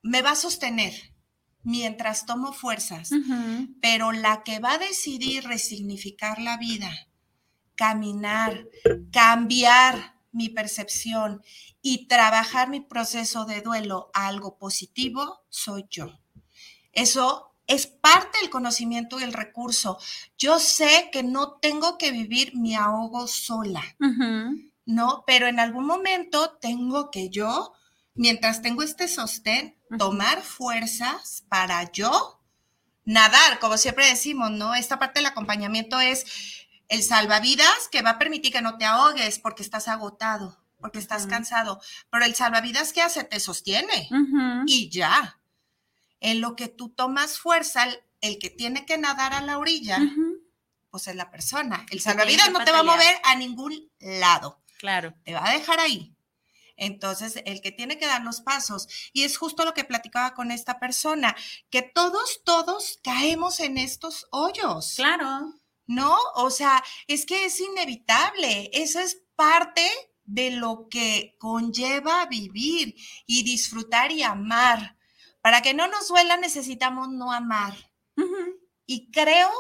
[0.01, 1.14] me va a sostener
[1.65, 3.11] mientras tomo fuerzas,
[3.83, 6.91] pero la que va a decidir resignificar la vida
[7.75, 8.69] caminar,
[9.13, 11.43] cambiar mi percepción
[11.83, 16.19] y trabajar mi proceso de duelo a algo positivo, soy yo.
[16.93, 19.99] Eso es parte del conocimiento y el recurso.
[20.37, 23.83] Yo sé que no tengo que vivir mi ahogo sola,
[24.87, 25.25] ¿no?
[25.27, 27.73] Pero en algún momento tengo que yo,
[28.15, 32.41] mientras tengo este sostén, tomar fuerzas para yo
[33.05, 34.75] nadar, como siempre decimos, ¿no?
[34.75, 39.39] Esta parte del acompañamiento es el salvavidas que va a permitir que no te ahogues
[39.39, 41.81] porque estás agotado, porque estás cansado,
[42.11, 44.09] pero el salvavidas que hace te sostiene
[44.67, 45.39] y ya.
[46.21, 47.87] En lo que tú tomas fuerza,
[48.23, 49.99] el, que tiene que nadar a la orilla,
[50.91, 51.85] pues es la persona.
[51.91, 54.63] El salvavidas no te va a mover a ningún lado.
[54.79, 55.15] Claro.
[55.25, 56.14] Te va a dejar ahí.
[56.77, 60.51] Entonces, el que tiene que dar los pasos, y es justo lo que platicaba con
[60.51, 61.37] esta persona,
[61.71, 64.95] que todos, todos caemos en estos hoyos.
[64.97, 65.55] Claro.
[65.87, 66.17] ¿no?
[66.35, 69.87] O sea, es que es inevitable, eso es parte
[70.25, 72.95] de lo que conlleva vivir
[73.27, 74.97] y disfrutar y amar.
[75.43, 77.91] Para que no nos duela necesitamos no amar.
[78.87, 79.51] Y creo,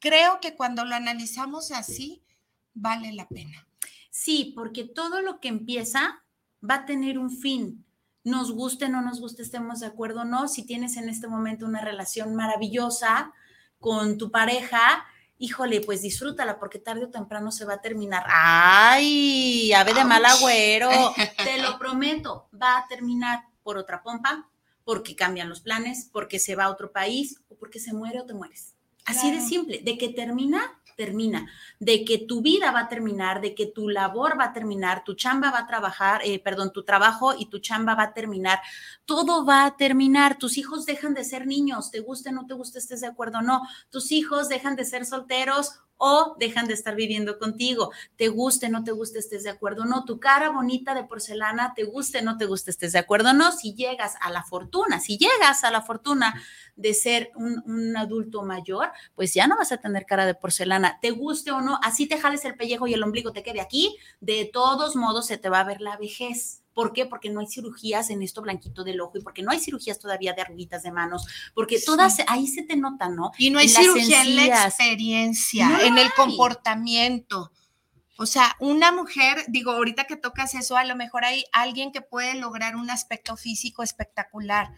[0.00, 2.24] creo que cuando lo analizamos así,
[2.72, 3.68] vale la pena.
[4.10, 6.23] Sí, porque todo lo que empieza
[6.68, 7.84] va a tener un fin.
[8.24, 10.48] Nos guste, no nos guste, estemos de acuerdo o no.
[10.48, 13.32] Si tienes en este momento una relación maravillosa
[13.78, 15.04] con tu pareja,
[15.38, 18.24] híjole, pues disfrútala porque tarde o temprano se va a terminar.
[18.28, 20.90] Ay, ave de mal agüero,
[21.44, 24.48] te lo prometo, va a terminar por otra pompa,
[24.84, 28.26] porque cambian los planes, porque se va a otro país o porque se muere o
[28.26, 28.73] te mueres.
[29.04, 31.46] Así de simple, de que termina, termina,
[31.78, 35.14] de que tu vida va a terminar, de que tu labor va a terminar, tu
[35.14, 38.60] chamba va a trabajar, eh, perdón, tu trabajo y tu chamba va a terminar,
[39.04, 42.78] todo va a terminar, tus hijos dejan de ser niños, te guste, no te guste,
[42.78, 47.38] estés de acuerdo, no, tus hijos dejan de ser solteros o dejan de estar viviendo
[47.38, 47.90] contigo.
[48.16, 50.04] Te guste, no te guste, estés de acuerdo, no.
[50.04, 53.52] Tu cara bonita de porcelana, te guste, no te guste, estés de acuerdo, no.
[53.52, 56.34] Si llegas a la fortuna, si llegas a la fortuna
[56.76, 60.98] de ser un, un, adulto mayor, pues ya no vas a tener cara de porcelana,
[61.00, 63.96] te guste o no, así te jales el pellejo y el ombligo te quede aquí,
[64.20, 67.06] de todos modos se te va a ver la vejez ¿Por qué?
[67.06, 70.32] Porque no hay cirugías en esto blanquito del ojo y porque no hay cirugías todavía
[70.32, 73.30] de arruguitas de manos, porque todas ahí se te nota, ¿no?
[73.38, 77.52] Y no hay cirugía en la experiencia, en el comportamiento.
[78.16, 82.00] O sea, una mujer, digo, ahorita que tocas eso, a lo mejor hay alguien que
[82.00, 84.70] puede lograr un aspecto físico espectacular,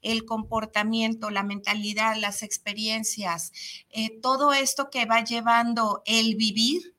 [0.00, 3.52] el comportamiento, la mentalidad, las experiencias,
[3.90, 6.94] eh, todo esto que va llevando el vivir,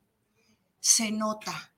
[0.82, 1.72] se nota,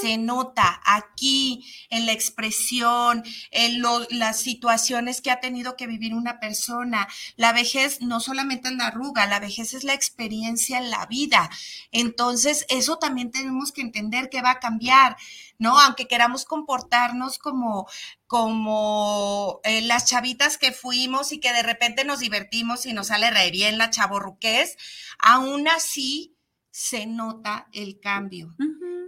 [0.00, 6.40] se nota aquí en la expresión, en las situaciones que ha tenido que vivir una
[6.40, 7.06] persona.
[7.36, 11.50] La vejez no solamente es la arruga, la vejez es la experiencia en la vida.
[11.92, 15.16] Entonces, eso también tenemos que entender que va a cambiar,
[15.58, 15.78] ¿no?
[15.78, 17.88] Aunque queramos comportarnos como,
[18.26, 23.30] como eh, las chavitas que fuimos y que de repente nos divertimos y nos sale
[23.30, 24.76] re bien la chaborruqués,
[25.20, 26.34] aún así
[26.70, 28.54] se nota el cambio.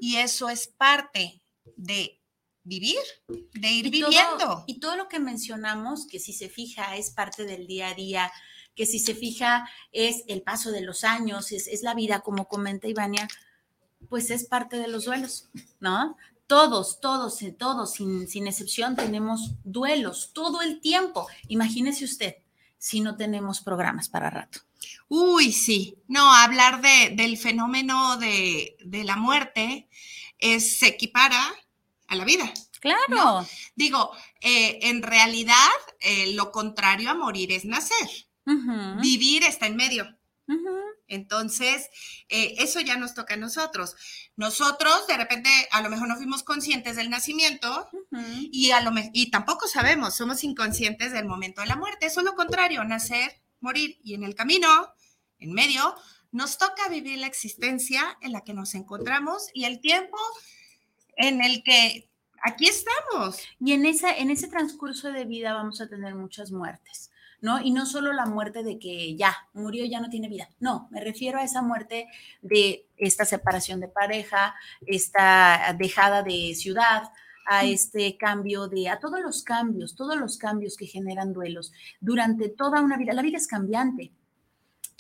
[0.01, 1.43] Y eso es parte
[1.77, 2.21] de
[2.63, 4.65] vivir, de ir viviendo.
[4.67, 8.33] y todo lo que mencionamos, que si se fija es parte del día a día,
[8.75, 12.89] que si se fija es el paso de los años, es, la vida, como comenta
[12.89, 13.29] Ivania,
[14.09, 16.17] pues es parte de los duelos, ¿no?
[16.47, 21.29] Todos, todos, todos, sin, sin excepción, tenemos duelos todo el tiempo.
[21.49, 22.37] Imagínese usted
[22.79, 24.61] si no tenemos programas para rato.
[25.09, 25.97] Uy, sí.
[26.09, 29.89] No, hablar de, del fenómeno de, la muerte
[30.39, 31.53] es, se equipara
[32.07, 32.53] a la vida.
[32.81, 33.47] Claro.
[33.75, 35.55] Digo, eh, en realidad,
[36.01, 38.09] eh, lo contrario a morir es nacer.
[39.01, 40.07] Vivir está en medio.
[41.07, 41.91] Entonces,
[42.29, 43.97] eh, eso ya nos toca a nosotros.
[44.37, 47.89] Nosotros, de repente, a lo mejor no fuimos conscientes del nacimiento
[48.53, 52.07] y, a lo y tampoco sabemos, somos inconscientes del momento de la muerte.
[52.07, 53.99] Eso es lo contrario, nacer, morir.
[54.03, 54.69] Y en el camino,
[55.39, 55.95] en medio,
[56.33, 60.17] nos toca vivir la existencia en la que nos encontramos y el tiempo
[61.17, 62.09] en el que
[62.43, 63.41] aquí estamos.
[63.59, 67.11] Y en, esa, en ese transcurso de vida vamos a tener muchas muertes.
[67.41, 67.61] ¿no?
[67.61, 70.51] Y no solo la muerte de que ya murió, ya no tiene vida.
[70.61, 72.07] No, me refiero a esa muerte
[72.43, 74.55] de esta separación de pareja,
[74.87, 77.05] esta dejada de ciudad,
[77.47, 82.49] a este cambio de, a todos los cambios, todos los cambios que generan duelos durante
[82.49, 83.13] toda una vida.
[83.13, 84.13] La vida es cambiante.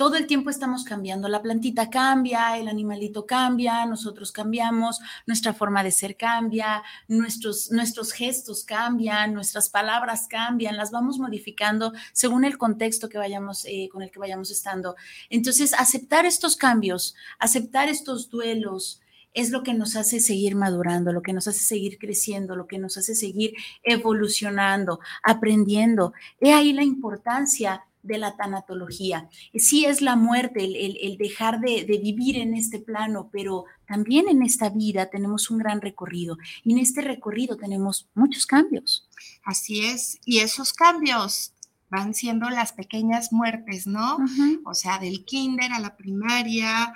[0.00, 1.28] Todo el tiempo estamos cambiando.
[1.28, 8.12] La plantita cambia, el animalito cambia, nosotros cambiamos, nuestra forma de ser cambia, nuestros, nuestros
[8.12, 14.00] gestos cambian, nuestras palabras cambian, las vamos modificando según el contexto que vayamos, eh, con
[14.00, 14.96] el que vayamos estando.
[15.28, 19.02] Entonces, aceptar estos cambios, aceptar estos duelos,
[19.34, 22.78] es lo que nos hace seguir madurando, lo que nos hace seguir creciendo, lo que
[22.78, 26.12] nos hace seguir evolucionando, aprendiendo.
[26.40, 29.28] He ahí la importancia de la tanatología.
[29.54, 34.70] Sí es la muerte, el, dejar de, vivir en este plano, pero también en esta
[34.70, 39.08] vida tenemos un gran recorrido y en este recorrido tenemos muchos cambios.
[39.44, 41.52] Así es, y esos cambios
[41.90, 44.18] van siendo las pequeñas muertes, ¿no?
[44.64, 46.94] O sea, del kinder a la primaria,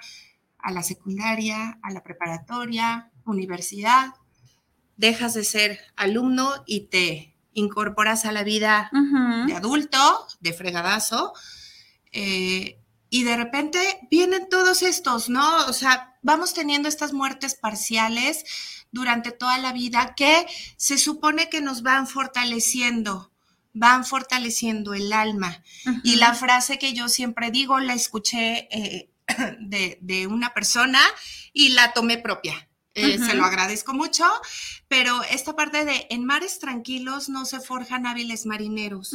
[0.65, 4.15] a la secundaria, a la preparatoria, universidad,
[4.97, 8.91] dejas de ser alumno y te incorporas a la vida
[9.47, 11.35] de adulto, de fregadazo,
[12.13, 13.79] eh, y de repente
[14.11, 15.67] vienen todos estos, ¿no?
[15.67, 18.45] O sea, vamos teniendo estas muertes parciales
[18.91, 20.47] durante toda la vida que
[20.77, 23.31] se supone que nos van fortaleciendo,
[23.75, 25.63] van fortaleciendo el alma.
[26.03, 29.11] Y la frase que yo siempre digo, la escuché eh,
[29.61, 31.01] de, una persona
[31.53, 32.69] y la tomé propia.
[32.97, 34.25] Eh, se lo agradezco mucho,
[34.87, 39.13] pero esta parte de en mares tranquilos no se forjan hábiles marineros.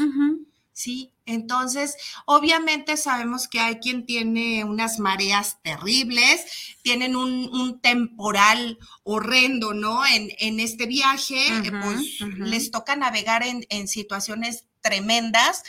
[0.80, 1.96] Sí, entonces
[2.26, 6.46] obviamente sabemos que hay quien tiene unas mareas terribles,
[6.84, 10.06] tienen un, temporal horrendo, ¿no?
[10.06, 15.64] En, en este viaje, eh, pues les toca navegar en, en situaciones tremendas,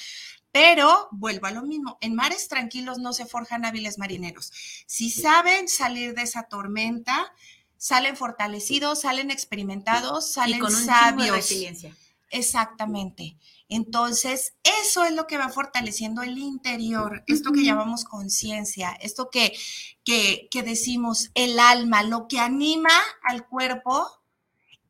[0.52, 4.52] pero vuelvo a lo mismo, en mares tranquilos no se forjan hábiles marineros.
[4.86, 7.32] Si saben salir de esa tormenta,
[7.76, 11.26] salen fortalecidos, salen experimentados, salen y con un sabios.
[11.26, 11.96] De resiliencia.
[12.30, 13.36] Exactamente.
[13.68, 19.56] Entonces, eso es lo que va fortaleciendo el interior, esto que llamamos conciencia, esto que,
[20.04, 22.90] que, que decimos el alma, lo que anima
[23.22, 24.08] al cuerpo,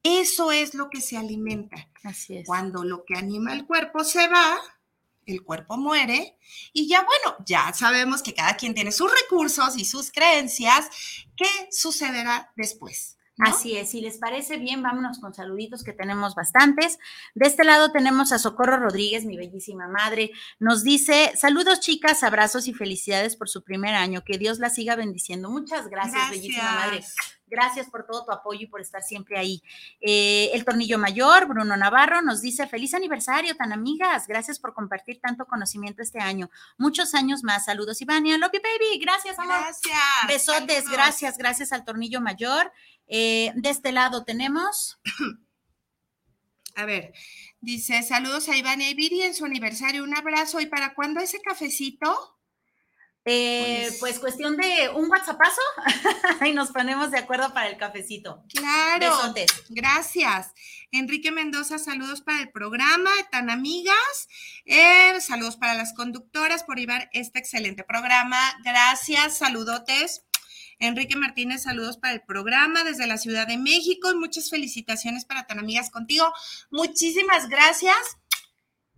[0.03, 1.89] eso es lo que se alimenta.
[2.05, 2.47] Así es.
[2.47, 4.59] Cuando lo que anima al cuerpo se va,
[5.33, 6.37] el cuerpo muere
[6.73, 10.89] y ya bueno, ya sabemos que cada quien tiene sus recursos y sus creencias.
[11.37, 13.17] ¿Qué sucederá después?
[13.41, 16.99] Así es, si les parece bien, vámonos con saluditos que tenemos bastantes.
[17.35, 20.31] De este lado tenemos a Socorro Rodríguez, mi bellísima madre.
[20.59, 24.23] Nos dice, saludos chicas, abrazos y felicidades por su primer año.
[24.25, 25.49] Que Dios la siga bendiciendo.
[25.49, 27.03] Muchas gracias, bellísima madre.
[27.51, 29.63] Gracias por todo tu apoyo y por estar siempre ahí.
[30.01, 34.27] Eh, el Tornillo Mayor, Bruno Navarro, nos dice, feliz aniversario, tan amigas.
[34.27, 36.51] Gracias por compartir tanto conocimiento este año.
[36.79, 37.65] Muchos años más.
[37.65, 38.39] Saludos, Ivania.
[38.39, 38.99] Love you, baby.
[39.01, 39.57] Gracias, amor.
[39.61, 39.99] Gracias.
[40.29, 42.73] Besotes, gracias, gracias al Tornillo Mayor.
[43.09, 45.01] Eh, de este lado tenemos...
[46.77, 47.13] A ver,
[47.61, 50.61] dice, saludos a Iván y Viri en su aniversario, un abrazo.
[50.61, 52.40] ¿Y para cuándo ese cafecito?
[53.27, 55.61] Eh, pues, pues, cuestión de un WhatsAppazo
[56.47, 58.43] y nos ponemos de acuerdo para el cafecito.
[58.49, 59.35] Claro.
[59.69, 60.53] Gracias.
[60.91, 64.29] Enrique Mendoza, saludos para el programa, tan amigas.
[64.65, 68.39] Eh, saludos para las conductoras por llevar este excelente programa.
[68.65, 70.25] Gracias, saludotes.
[70.79, 75.47] Enrique Martínez, saludos para el programa desde la Ciudad de México y muchas felicitaciones para
[75.47, 76.33] tan amigas contigo.
[76.71, 78.17] Muchísimas gracias.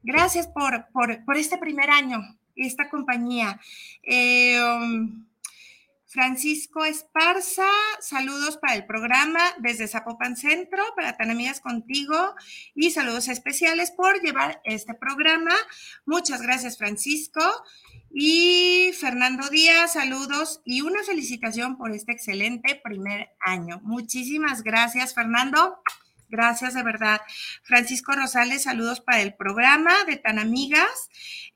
[0.04, 2.20] Gracias por, por, por este primer año
[2.56, 3.60] esta compañía.
[4.02, 5.26] Eh, um,
[6.12, 7.66] Francisco Esparza,
[8.00, 12.34] saludos para el programa desde Zapopan Centro, para Tan Amigas Contigo,
[12.74, 15.54] y saludos especiales por llevar este programa.
[16.04, 17.40] Muchas gracias, Francisco.
[18.14, 23.80] Y Fernando Díaz, saludos y una felicitación por este excelente primer año.
[23.82, 25.78] Muchísimas gracias, Fernando.
[26.28, 27.22] Gracias de verdad.
[27.62, 31.08] Francisco Rosales, saludos para el programa de Tan Amigas.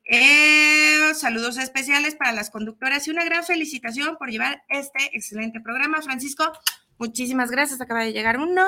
[0.07, 6.01] Eh, saludos especiales para las conductoras y una gran felicitación por llevar este excelente programa.
[6.01, 6.53] Francisco,
[6.99, 7.81] muchísimas gracias.
[7.81, 8.65] Acaba de llegar uno.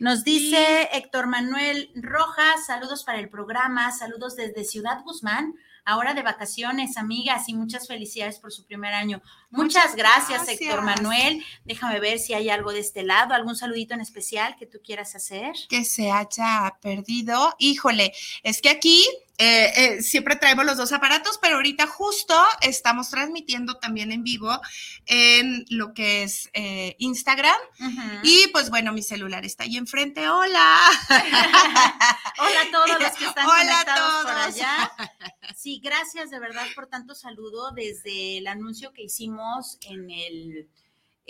[0.00, 6.22] Nos dice Héctor Manuel Rojas, saludos para el programa, saludos desde Ciudad Guzmán ahora de
[6.22, 9.22] vacaciones, amigas, y muchas felicidades por su primer año.
[9.50, 11.44] Muchas, gracias, Héctor Manuel.
[11.64, 15.16] Déjame ver si hay algo de este lado, algún saludito en especial que tú quieras
[15.16, 15.54] hacer.
[15.68, 17.54] Que se haya perdido.
[17.58, 18.12] Híjole,
[18.44, 19.04] es que aquí
[19.42, 24.60] eh, eh, siempre traemos los dos aparatos, pero ahorita justo estamos transmitiendo también en vivo
[25.06, 27.56] en lo que es eh, Instagram.
[28.22, 30.28] Y pues bueno, mi celular está ahí enfrente.
[30.28, 30.78] Hola.
[32.38, 34.92] Hola a todos los que están conectados por allá.
[35.56, 39.39] Sí, gracias de verdad por tanto saludo desde el anuncio que hicimos
[39.88, 40.68] en el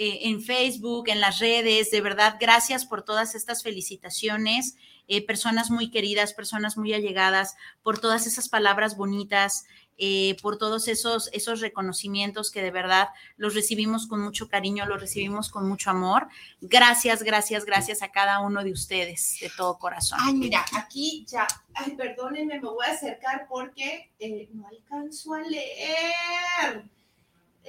[0.03, 1.90] en Facebook, en las redes.
[1.90, 4.77] De verdad, gracias por todas estas felicitaciones.
[5.12, 9.64] Eh, personas muy queridas, personas muy allegadas, por todas esas palabras bonitas,
[9.99, 15.01] eh, por todos esos, esos reconocimientos que de verdad los recibimos con mucho cariño, los
[15.01, 16.29] recibimos con mucho amor.
[16.61, 20.20] Gracias, gracias, gracias a cada uno de ustedes de todo corazón.
[20.23, 25.40] Ay, mira, aquí ya, ay, perdónenme, me voy a acercar porque eh, no alcanzo a
[25.40, 26.88] leer.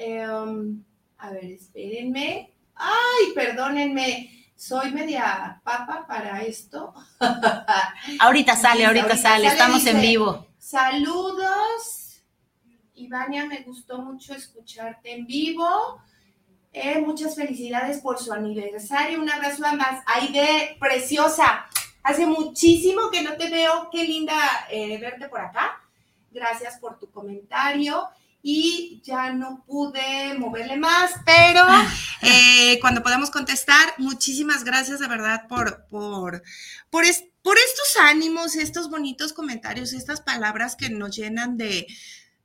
[0.03, 0.83] Em,
[1.17, 2.53] a ver, espérenme.
[2.75, 6.93] Ay, perdónenme soy media papa para esto.
[8.19, 10.45] ahorita sale, ahorita, sale, estamos en vivo.
[10.59, 12.21] Saludos.
[12.93, 15.99] Ivania, me gustó mucho escucharte en vivo.
[16.71, 19.19] Eh, muchas felicidades por su aniversario.
[19.19, 20.03] Un abrazo a ambas.
[20.05, 21.65] Aide, preciosa.
[22.03, 23.89] Hace muchísimo que no te veo.
[23.91, 24.35] Qué linda
[24.69, 25.81] eh, verte por acá.
[26.29, 28.07] Gracias por tu comentario
[28.41, 31.63] y ya no pude moverle más, pero
[32.21, 36.43] eh, cuando podamos contestar, muchísimas gracias de verdad por, por,
[36.89, 37.03] por,
[37.41, 41.87] por estos ánimos, estos bonitos comentarios, estas palabras que nos llenan de,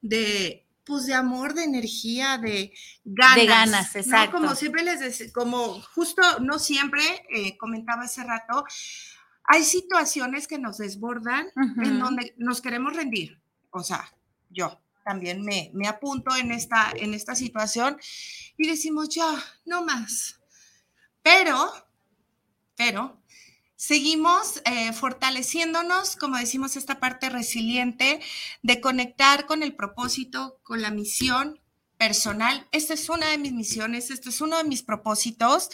[0.02, 2.72] de pues de amor, de energía, de
[3.04, 3.36] ganas.
[3.36, 4.36] De ganas, exacto.
[4.36, 8.64] Como siempre les decía, como justo, no siempre, eh, comentaba hace rato,
[9.42, 13.40] hay situaciones que nos desbordan en donde nos queremos rendir.
[13.70, 14.12] O sea,
[14.48, 17.96] yo, también me, apunto en esta, en esta situación
[18.58, 19.32] y decimos, ya,
[19.64, 20.40] no más.
[21.22, 21.72] Pero,
[22.74, 23.22] pero,
[23.76, 28.20] seguimos eh, fortaleciéndonos, como decimos, esta parte resiliente
[28.62, 31.60] de conectar con el propósito, con la misión
[31.98, 32.66] personal.
[32.72, 35.70] Esta es una de mis misiones, este es uno de mis propósitos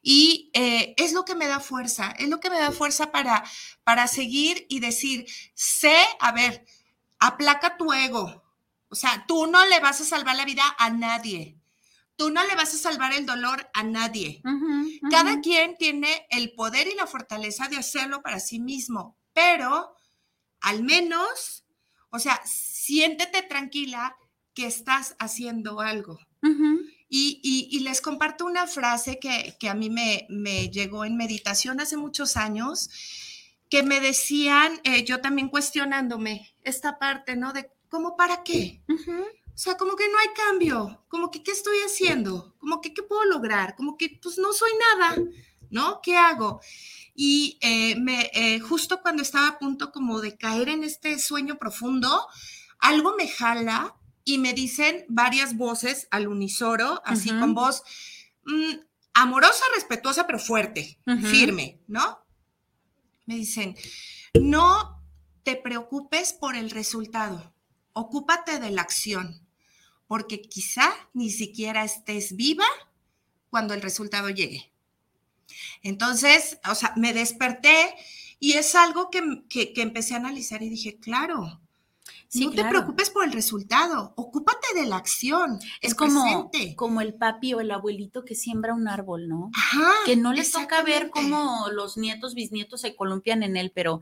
[0.00, 3.44] y eh, es lo que me da fuerza, es lo que me da fuerza para,
[3.84, 6.64] para seguir y decir, sé, a ver,
[7.18, 8.42] aplaca tu ego,
[8.90, 11.56] o sea, tú no le vas a salvar la vida a nadie.
[12.16, 14.42] Tú no le vas a salvar el dolor a nadie.
[15.10, 19.94] Cada quien tiene el poder y la fortaleza de hacerlo para sí mismo, pero
[20.60, 21.64] al menos,
[22.10, 24.16] o sea, siéntete tranquila
[24.52, 26.18] que estás haciendo algo.
[27.08, 32.90] y, les comparto una frase que, a mí me, llegó en meditación hace muchos años,
[33.70, 37.52] que me decían, eh, yo también cuestionándome esta parte, ¿no?
[37.52, 38.82] De ¿Cómo para qué?
[38.88, 43.02] O sea, como que no hay cambio, como que qué estoy haciendo, como que qué
[43.02, 45.22] puedo lograr, como que pues no soy nada,
[45.68, 46.00] ¿no?
[46.02, 46.60] ¿Qué hago?
[47.14, 51.58] Y eh, me, eh, justo cuando estaba a punto como de caer en este sueño
[51.58, 52.26] profundo,
[52.78, 57.82] algo me jala y me dicen varias voces al unisoro, así con voz,
[58.46, 58.76] mm,
[59.14, 62.20] amorosa, respetuosa, pero fuerte, firme, ¿no?
[63.26, 63.76] Me dicen,
[64.40, 65.02] no
[65.42, 67.52] te preocupes por el resultado,
[67.92, 69.46] ocúpate de la acción,
[70.06, 72.64] porque quizá ni siquiera estés viva
[73.50, 74.72] cuando el resultado llegue.
[75.82, 77.94] Entonces, o sea, me desperté
[78.38, 79.20] y es algo que,
[79.76, 81.60] empecé a analizar y dije, claro,
[82.34, 85.58] no te preocupes por el resultado, ocúpate de la acción.
[85.80, 89.50] Es como, como el papi o el abuelito que siembra un árbol, ¿no?
[89.54, 94.00] Ajá, que no les toca ver cómo los nietos, bisnietos se columpian en él, pero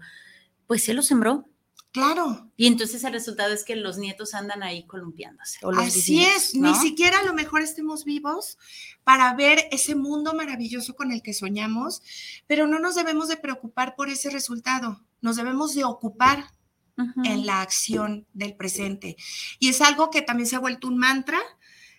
[0.66, 1.48] pues él lo sembró.
[1.92, 2.50] Claro.
[2.56, 5.58] Y entonces el resultado es que los nietos andan ahí columpiándose.
[5.76, 8.58] Así es, ni siquiera a lo mejor estemos vivos
[9.04, 12.02] para ver ese mundo maravilloso con el que soñamos,
[12.46, 16.44] pero no nos debemos de preocupar por ese resultado, nos debemos de ocupar
[17.24, 19.16] en la acción del presente.
[19.60, 21.38] Y es algo que también se ha vuelto un mantra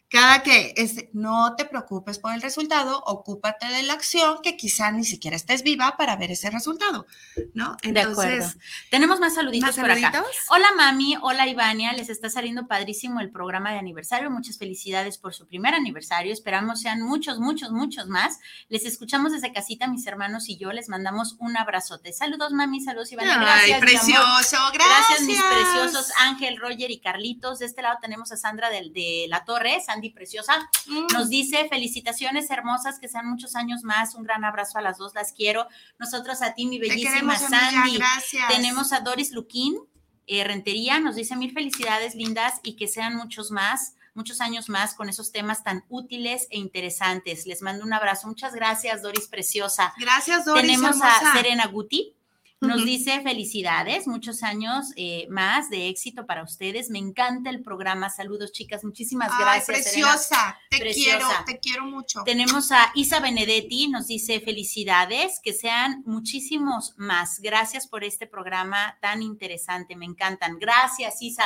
[0.10, 4.92] cada que es, no te preocupes por el resultado, ocúpate de la acción que quizá
[4.92, 7.06] ni siquiera estés viva para ver ese resultado,
[7.54, 7.78] ¿no?
[7.84, 8.54] Entonces, de acuerdo.
[8.90, 10.24] Tenemos más saluditos, por acá.
[10.50, 14.32] Hola mami, hola Ivania, les está saliendo padrísimo el programa de aniversario.
[14.32, 16.34] Muchas felicidades por su primer aniversario.
[16.34, 18.40] Esperamos sean muchos, muchos, muchos más.
[18.68, 20.72] Les escuchamos desde casita, mis hermanos y yo.
[20.72, 22.14] Les mandamos un abrazote.
[22.14, 23.38] Saludos mami, saludos Ivania.
[23.38, 23.76] Gracias.
[23.76, 24.80] Ay, precioso, gracias.
[25.10, 27.60] Gracias mis preciosos Ángel, Roger y Carlitos.
[27.60, 29.80] De este lado tenemos a Sandra de, de La Torre.
[30.00, 31.08] Sandy Preciosa, mm.
[31.14, 35.14] nos dice felicitaciones hermosas, que sean muchos años más, un gran abrazo a las dos,
[35.14, 35.68] las quiero.
[36.00, 37.98] Nosotros a ti, mi bellísima Sandy.
[37.98, 38.48] gracias.
[38.48, 39.78] Tenemos a Doris Luquín,
[40.26, 44.96] eh, Rentería, nos dice mil felicidades lindas y que sean muchos más muchos años más
[44.96, 47.46] con esos temas tan útiles e interesantes.
[47.46, 48.28] Les mando un abrazo.
[48.28, 49.94] Muchas gracias, Doris Preciosa.
[49.98, 50.62] Gracias, Doris.
[50.62, 52.16] Tenemos a Serena Guti.
[52.62, 56.90] Nos dice felicidades, muchos años eh, más de éxito para ustedes.
[56.90, 58.10] Me encanta el programa.
[58.10, 58.84] Saludos, chicas.
[58.84, 59.66] Muchísimas gracias.
[59.66, 62.24] preciosa, te quiero, te quiero mucho.
[62.26, 67.40] Tenemos a Isa Benedetti, nos dice felicidades, que sean muchísimos más.
[67.40, 69.96] Gracias por este programa tan interesante.
[69.96, 70.60] Me encantan.
[70.60, 71.46] Gracias, Isa.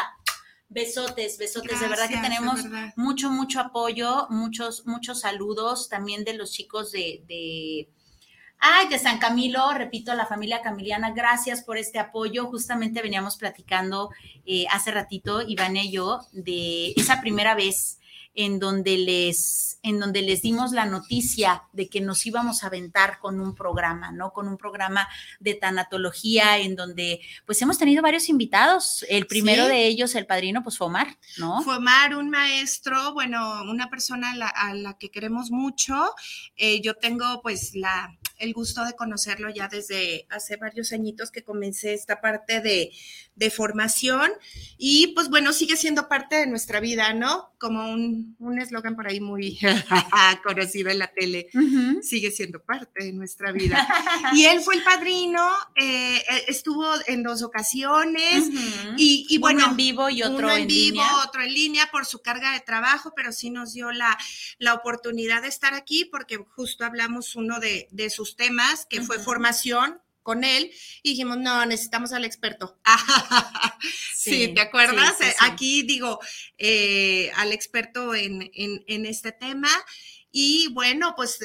[0.67, 1.79] Besotes, besotes.
[1.79, 2.61] de verdad que tenemos
[2.95, 7.87] mucho, mucho apoyo, muchos, muchos saludos también de los chicos de
[8.65, 12.45] Ay, de San Camilo, repito, la familia Camiliana, gracias por este apoyo.
[12.45, 14.09] Justamente veníamos platicando
[14.45, 17.99] eh, hace ratito, Iván y yo, de esa primera vez
[18.35, 23.19] en donde les en donde les dimos la noticia de que nos íbamos a aventar
[23.19, 24.31] con un programa, ¿no?
[24.31, 25.09] Con un programa
[25.41, 29.05] de tanatología en donde pues hemos tenido varios invitados.
[29.09, 31.61] El primero de ellos, el padrino, pues fue Omar, ¿no?
[31.63, 35.93] Fue Omar, un maestro, bueno, una persona a la, que queremos mucho.
[36.55, 41.43] Eh, yo tengo pues la el gusto de conocerlo ya desde hace varios añitos que
[41.43, 42.91] comencé esta parte de,
[43.49, 44.31] formación
[44.77, 47.53] y pues bueno, sigue siendo parte de nuestra vida, ¿no?
[47.57, 49.57] Como un eslogan por ahí muy
[50.43, 51.49] conocido en la tele,
[52.01, 53.87] sigue siendo parte de nuestra vida.
[54.33, 58.49] Y él fue el padrino, eh, eh, estuvo en dos ocasiones
[58.97, 59.53] y, bueno.
[59.63, 63.13] Uno en vivo y otro en, vivo, otro en línea por su carga de trabajo,
[63.15, 64.17] pero sí nos dio la,
[64.57, 69.19] la oportunidad de estar aquí porque justo hablamos uno de, de sus temas, que fue
[69.19, 70.71] formación con él,
[71.03, 72.79] y dijimos, no, necesitamos al experto.
[74.15, 75.15] sí, ¿te acuerdas?
[75.41, 76.19] Aquí digo,
[76.57, 79.69] eh, al experto en, en, este tema.
[80.35, 81.37] Y bueno, pues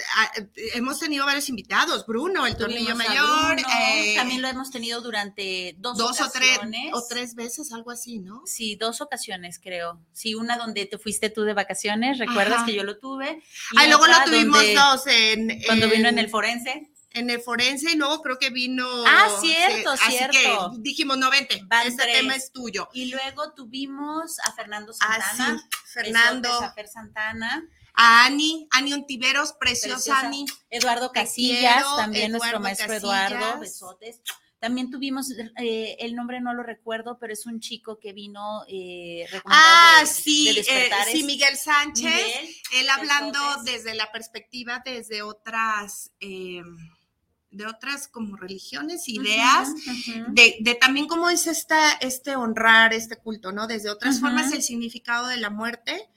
[0.72, 3.58] hemos tenido varios invitados, Bruno, el tornillo mayor.
[3.58, 6.58] Eh, también lo hemos tenido durante dos, dos o tres,
[6.94, 8.40] o tres veces, algo así, ¿no?
[8.46, 10.00] Sí, dos ocasiones creo.
[10.14, 13.42] Sí, una donde te fuiste tú de vacaciones, recuerdas que yo lo tuve.
[13.76, 15.60] Ah, luego lo tuvimos dos en...
[15.66, 18.86] Cuando vino en el forense en el forense y luego creo que vino.
[19.06, 20.36] Ah, cierto, cierto.
[20.36, 22.88] Así que dijimos, no, vente, este tema es tuyo.
[22.92, 25.60] Y luego tuvimos a Fernando ah, Santana.
[25.62, 26.52] Ah, Fernando.
[26.52, 27.68] A Fer Santana.
[27.94, 30.46] A Ani, Ani Ontiveros, preciosa, Ani.
[30.70, 34.20] Eduardo Casillas, también nuestro maestro Eduardo, besotes.
[34.60, 39.24] También tuvimos, eh, el nombre no lo recuerdo, pero es un chico que vino eh,
[39.44, 42.12] Ah, sí, eh, sí, Miguel Sánchez.
[42.72, 46.10] él hablando desde la perspectiva, desde otras...
[46.20, 46.62] Eh,
[47.50, 49.68] de otras como religiones, ideas,
[50.28, 53.66] De, también cómo es esta, este honrar, este culto, ¿no?
[53.66, 56.08] Desde otras formas el significado de la muerte,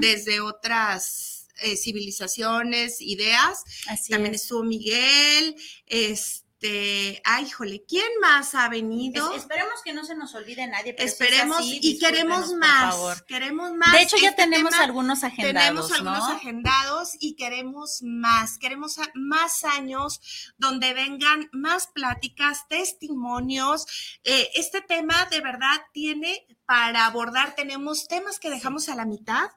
[0.00, 3.62] desde otras eh, civilizaciones, ideas.
[4.08, 5.56] también estuvo Miguel,
[5.86, 9.32] este este, ay, híjole, ¿quién más ha venido?
[9.34, 10.94] esperemos que no se nos olvide nadie.
[10.98, 13.22] Esperemos y queremos más.
[13.22, 13.92] Queremos más.
[13.92, 15.88] De hecho, ya este tenemos algunos agendados.
[15.88, 18.58] Tenemos algunos agendados y queremos más.
[18.58, 23.86] Queremos más años donde vengan más pláticas, testimonios.
[24.24, 29.50] Eh, este tema de verdad tiene para abordar, tenemos temas que dejamos a la mitad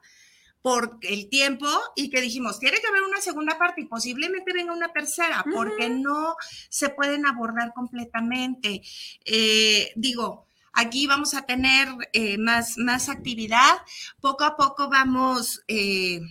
[0.64, 4.72] por el tiempo y que dijimos, tiene que haber una segunda parte y posiblemente venga
[4.72, 6.36] una tercera, porque no
[6.70, 8.80] se pueden abordar completamente.
[9.26, 13.74] Eh, digo, aquí vamos a tener eh, más, más actividad,
[14.22, 15.62] poco a poco vamos...
[15.68, 16.22] Eh,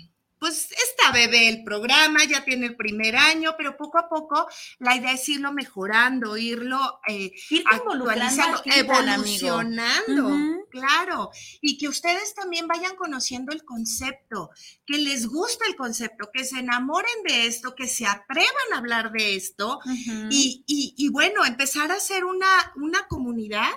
[0.43, 4.45] pues está bebé el programa, ya tiene el primer año, pero poco a poco
[4.77, 7.31] la idea es irlo mejorando, irlo eh,
[7.71, 11.29] actualizando, evolucionando, claro,
[11.61, 14.49] y que ustedes también vayan conociendo el concepto,
[14.85, 19.13] que les guste el concepto, que se enamoren de esto, que se atrevan a hablar
[19.13, 19.79] de esto
[20.29, 23.71] y, y, y, bueno, empezar a hacer una, una comunidad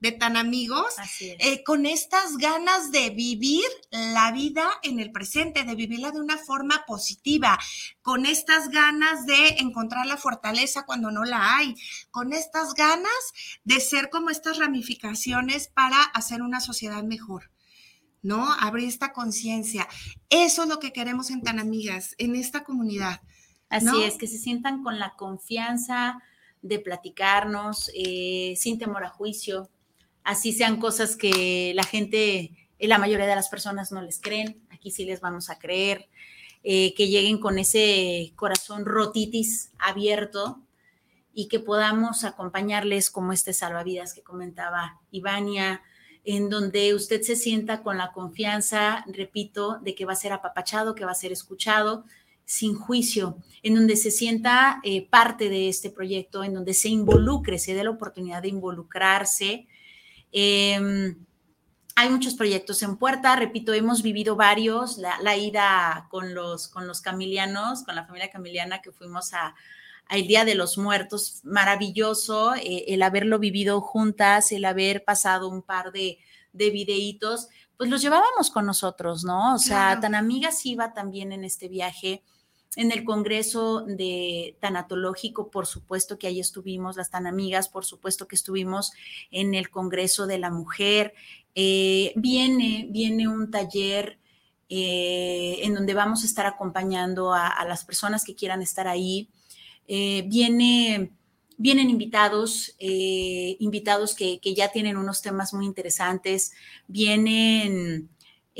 [0.00, 5.74] de tan amigos, eh, con estas ganas de vivir la vida en el presente, de
[5.74, 7.58] vivirla de una forma positiva,
[8.00, 11.74] con estas ganas de encontrar la fortaleza cuando no la hay,
[12.10, 13.10] con estas ganas
[13.64, 17.50] de ser como estas ramificaciones para hacer una sociedad mejor.
[18.22, 18.52] ¿No?
[18.52, 19.88] Abrir esta conciencia.
[20.28, 23.22] Eso es lo que queremos en Tan Amigas, en esta comunidad.
[23.70, 26.18] Así es, que se sientan con la confianza
[26.60, 29.70] de platicarnos eh, sin temor a juicio,
[30.30, 34.62] así sean cosas que la gente, eh, la mayoría de las personas no les creen,
[34.70, 36.08] aquí sí les vamos a creer,
[36.62, 40.60] eh, que lleguen con ese corazón rotitis abierto
[41.34, 45.82] y que podamos acompañarles como este salvavidas que comentaba Ivania,
[46.24, 50.94] en donde usted se sienta con la confianza, repito, de que va a ser apapachado,
[50.94, 52.04] que va a ser escuchado,
[52.44, 57.58] sin juicio, en donde se sienta eh, parte de este proyecto, en donde se involucre,
[57.58, 59.66] se dé la oportunidad de involucrarse,
[60.32, 61.16] Em,
[61.96, 67.00] hay muchos proyectos en puerta, repito, hemos vivido varios, la, ida con los, con los
[67.00, 69.54] camilianos, con la familia camiliana que fuimos a,
[70.08, 75.62] el Día de los Muertos, maravilloso, eh, el haberlo vivido juntas, el haber pasado un
[75.62, 76.18] par de,
[76.52, 79.54] de videitos, pues los llevábamos con nosotros, ¿no?
[79.54, 82.22] O sea, tan amigas iba también en este viaje
[82.76, 88.28] en el Congreso de Tanatológico, por supuesto que ahí estuvimos, las tan amigas, por supuesto
[88.28, 88.92] que estuvimos
[89.30, 91.14] en el Congreso de la Mujer.
[91.54, 94.18] Eh, viene, viene un taller
[94.68, 99.28] eh, en donde vamos a estar acompañando a, las personas que quieran estar ahí.
[99.88, 101.10] Eh, viene,
[101.56, 106.52] vienen invitados, invitados que, que ya tienen unos temas muy interesantes.
[106.86, 108.08] Vienen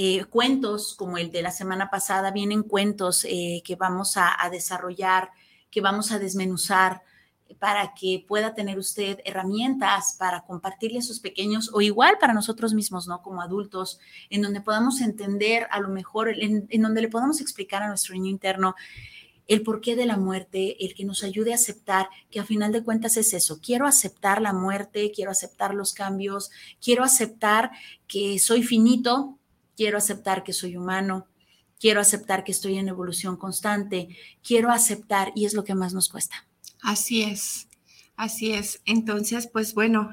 [0.02, 5.28] eh, cuentos como el de la semana pasada, vienen cuentos eh, que vamos a, desarrollar,
[5.70, 7.02] que vamos a desmenuzar
[7.58, 12.72] para que pueda tener usted herramientas para compartirle a sus pequeños o igual para nosotros
[12.72, 13.20] mismos, ¿no?
[13.20, 13.98] Como adultos,
[14.30, 18.14] en donde podamos entender a lo mejor, en, en donde le podamos explicar a nuestro
[18.14, 18.76] niño interno
[19.48, 22.82] el porqué de la muerte, el que nos ayude a aceptar que a final de
[22.82, 26.50] cuentas es eso, quiero aceptar la muerte, quiero aceptar los cambios,
[26.82, 27.70] quiero aceptar
[28.06, 29.39] que soy finito,
[29.80, 31.26] quiero aceptar que soy humano,
[31.80, 34.14] quiero aceptar que estoy en evolución constante,
[34.46, 36.46] quiero aceptar y es lo que más nos cuesta.
[36.82, 37.66] Así es,
[38.14, 38.82] así es.
[38.84, 40.10] Entonces, pues bueno,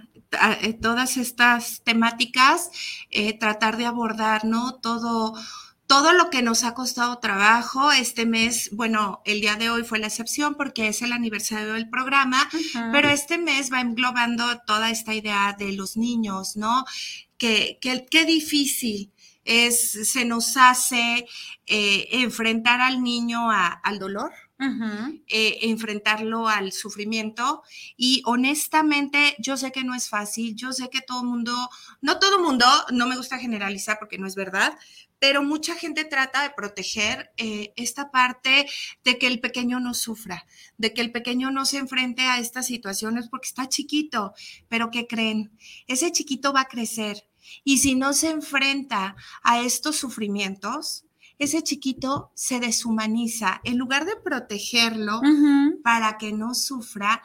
[0.61, 2.71] eh, todas estas temáticas,
[3.09, 4.75] eh, tratar de abordar, ¿no?
[4.75, 5.33] Todo
[5.85, 9.99] todo lo que nos ha costado trabajo este mes, bueno, el día de hoy fue
[9.99, 12.49] la excepción porque es el aniversario del programa,
[12.91, 16.85] pero este mes va englobando toda esta idea de los niños, ¿no?
[17.37, 19.13] Que, qué difícil
[19.47, 21.25] es, se nos hace
[21.65, 24.31] eh, enfrentar al niño al dolor,
[25.27, 27.63] eh, enfrentarlo al sufrimiento.
[27.95, 31.69] Y honestamente yo sé que no es fácil, yo sé que todo el mundo,
[32.01, 34.77] no todo mundo, no me gusta generalizar porque no es verdad,
[35.19, 38.67] pero mucha gente trata de proteger eh, esta parte
[39.03, 40.45] de que el pequeño no sufra,
[40.77, 44.33] de que el pequeño no se enfrente a estas situaciones porque está chiquito,
[44.67, 45.57] pero ¿qué creen?
[45.87, 47.26] Ese chiquito va a crecer
[47.63, 51.05] y si no se enfrenta a estos sufrimientos,
[51.39, 53.61] ese chiquito se deshumaniza.
[53.63, 55.21] En lugar de protegerlo
[55.83, 57.21] para que no sufra,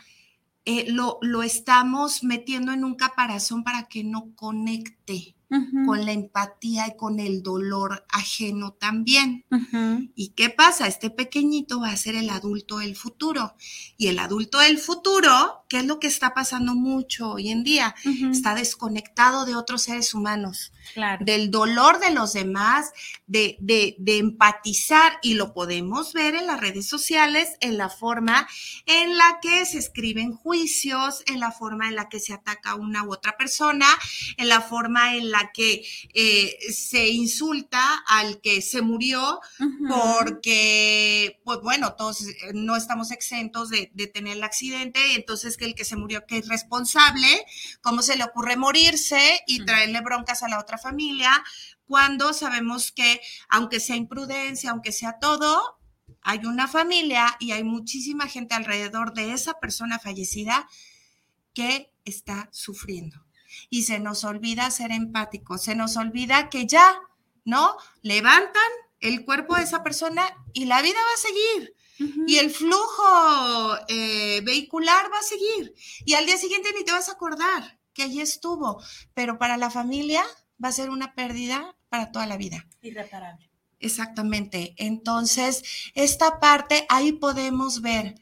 [0.64, 5.34] eh, lo, lo estamos metiendo en un caparazón para que no conecte
[5.84, 9.44] con la empatía y con el dolor ajeno también.
[10.14, 10.86] ¿Y qué pasa?
[10.86, 13.54] Este pequeñito va a ser el adulto del futuro.
[13.98, 17.94] Y el adulto del futuro, ¿qué es lo que está pasando mucho hoy en día?
[18.30, 20.70] Está desconectado de otros seres humanos,
[21.20, 22.92] del dolor de los demás,
[23.26, 25.18] de, de, de empatizar.
[25.22, 28.46] Y lo podemos ver en las redes sociales, en la forma
[28.84, 32.74] en la que se escriben juicios, en la forma en la que se ataca a
[32.74, 33.86] una u otra persona,
[34.36, 39.40] en la forma en la que eh, se insulta al que se murió
[39.88, 45.74] porque, pues bueno, todos eh, no estamos exentos de, tener el accidente, entonces que el
[45.76, 47.46] que se murió, que es responsable,
[47.82, 51.30] cómo se le ocurre morirse y traerle broncas a la otra familia,
[51.86, 55.78] cuando sabemos que aunque sea imprudencia, aunque sea todo,
[56.20, 60.68] hay una familia y hay muchísima gente alrededor de esa persona fallecida
[61.54, 63.24] que está sufriendo.
[63.70, 66.98] Y se nos olvida ser empáticos, se nos olvida que ya,
[67.44, 67.76] ¿no?
[68.00, 71.76] Levantan el cuerpo de esa persona y la vida va a seguir.
[71.98, 75.74] Y el flujo eh, vehicular va a seguir.
[76.04, 78.82] Y al día siguiente ni te vas a acordar que allí estuvo.
[79.14, 80.24] Pero para la familia
[80.62, 82.66] va a ser una pérdida para toda la vida.
[82.80, 83.50] Irreparable.
[83.78, 84.74] Exactamente.
[84.78, 85.62] Entonces,
[85.94, 88.14] esta parte, ahí podemos ver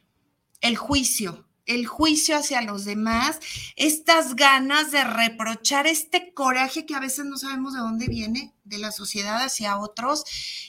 [0.61, 3.39] el juicio, el juicio hacia los demás,
[3.77, 8.79] estas ganas de reprochar, este coraje que a veces no sabemos de dónde viene, de
[8.79, 10.25] la sociedad hacia otros,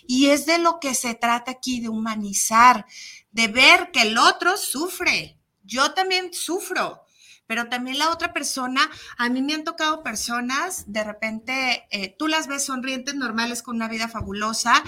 [0.07, 2.85] y es de lo que se trata aquí, de humanizar,
[3.31, 5.39] de ver que el otro sufre.
[5.63, 7.01] Yo también sufro,
[7.47, 8.87] pero también la otra persona,
[9.17, 13.75] a mí me han tocado personas, de repente eh, tú las ves sonrientes, normales, con
[13.75, 14.83] una vida fabulosa,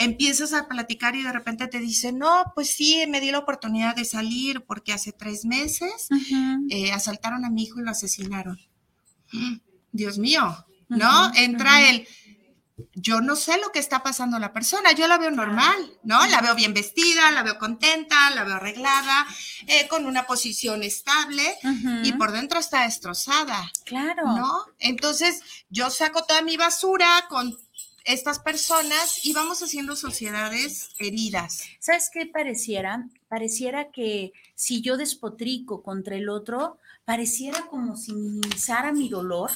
[0.00, 3.94] empiezas a platicar y de repente te dicen, no, pues sí, me di la oportunidad
[3.94, 6.08] de salir porque hace tres meses
[6.70, 8.58] eh, asaltaron a mi hijo y lo asesinaron.
[9.32, 9.56] Mm,
[9.92, 11.32] Dios mío, ¿no?
[11.34, 12.06] Entra el,
[12.94, 16.24] yo no sé lo que está pasando la persona, yo la veo normal, ¿no?
[16.26, 19.26] La veo bien vestida, la veo contenta, la veo arreglada,
[19.66, 21.42] eh, con una posición estable
[22.04, 23.70] y por dentro está destrozada.
[23.84, 24.24] Claro.
[24.34, 24.64] ¿No?
[24.78, 27.54] Entonces, yo saco toda mi basura con
[28.04, 31.62] estas personas y vamos haciendo sociedades heridas.
[31.78, 33.08] ¿Sabes qué pareciera?
[33.28, 39.50] Pareciera que si yo despotrico contra el otro, pareciera como si minimizara mi dolor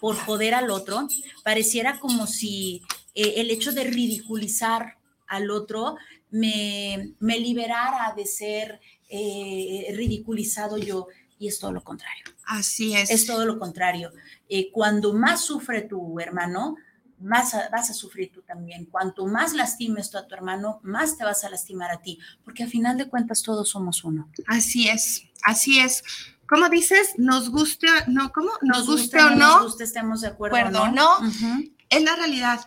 [0.00, 1.08] por joder al otro,
[1.42, 2.82] pareciera como si
[3.14, 4.96] eh, el hecho de ridiculizar
[5.26, 5.96] al otro
[6.30, 11.08] me, me liberara de ser eh, ridiculizado yo.
[11.38, 12.24] Y es todo lo contrario.
[12.46, 13.10] Así es.
[13.10, 14.10] Es todo lo contrario.
[14.48, 16.76] Eh, cuando más sufre tu hermano,
[17.20, 18.86] más vas a sufrir tú también.
[18.86, 22.64] Cuanto más lastimes tú a tu hermano, más te vas a lastimar a ti, porque
[22.64, 24.28] a final de cuentas todos somos uno.
[24.46, 26.02] Así es, así es.
[26.48, 27.14] ¿Cómo dices?
[27.16, 28.50] Nos guste, no, ¿cómo?
[28.62, 29.36] Nos, guste, o no.
[29.36, 30.88] Nos guste, estemos de acuerdo.
[30.92, 31.18] no.
[31.88, 32.60] Es la realidad.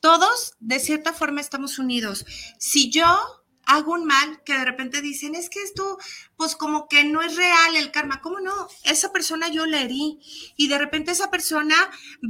[0.00, 2.24] Todos, de cierta forma, estamos unidos.
[2.58, 5.98] Si yo hago un mal que de repente dicen, es que esto,
[6.36, 8.20] pues como que no es real el karma.
[8.22, 8.68] ¿Cómo no?
[8.84, 10.20] Esa persona yo la herí
[10.56, 11.74] y de repente esa persona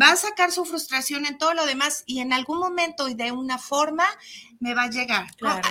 [0.00, 3.32] va a sacar su frustración en todo lo demás y en algún momento y de
[3.32, 4.06] una forma
[4.58, 5.26] me va a llegar.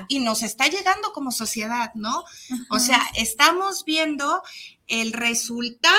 [0.07, 2.23] Y nos está llegando como sociedad, ¿no?
[2.69, 4.43] O sea, estamos viendo
[4.87, 5.95] el resultado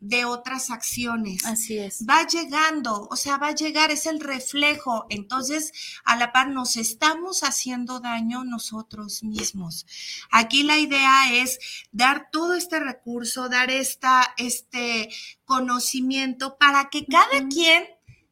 [0.00, 1.44] de otras acciones.
[1.44, 2.04] Así es.
[2.08, 5.06] Va llegando, o sea, va a llegar, es el reflejo.
[5.10, 5.72] Entonces,
[6.04, 9.86] a la par nos estamos haciendo daño nosotros mismos.
[10.30, 11.58] Aquí la idea es
[11.90, 15.08] dar todo este recurso, dar esta, este
[15.44, 17.84] conocimiento para que cada quien,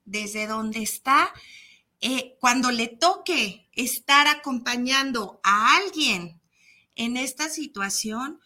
[0.05, 1.33] desde donde está,
[2.01, 6.41] eh, cuando le toque estar acompañando a alguien
[6.95, 8.41] en esta situación,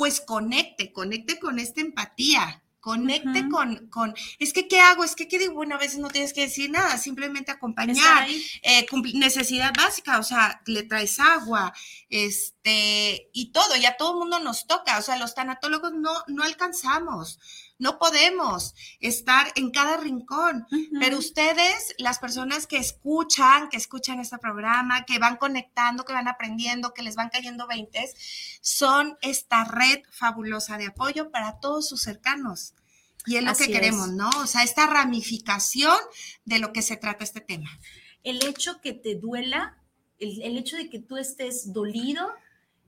[0.00, 5.04] pues conecte, conecte con esta empatía, conecte con, con, es que, ¿qué hago?
[5.04, 5.52] Es que, ¿qué digo?
[5.52, 8.26] Bueno, a veces no tienes que decir nada, simplemente acompañar,
[8.62, 11.74] eh, necesidad básica, o sea, le traes agua,
[12.08, 16.44] este, y todo, ya todo el mundo nos toca, o sea, los tanatólogos no, no
[16.44, 17.38] alcanzamos,
[17.80, 20.66] no podemos estar en cada rincón,
[21.00, 26.28] pero ustedes, las personas que escuchan, que escuchan este programa, que van conectando, que van
[26.28, 28.14] aprendiendo, que les van cayendo veintes,
[28.60, 32.74] son esta red fabulosa de apoyo para todos sus cercanos.
[33.26, 34.30] Y es lo que queremos, ¿no?
[34.38, 35.98] O sea, esta ramificación
[36.44, 37.70] de lo que se trata este tema.
[38.22, 39.78] El hecho que te duela,
[40.18, 42.30] el, el hecho de que tú estés dolido,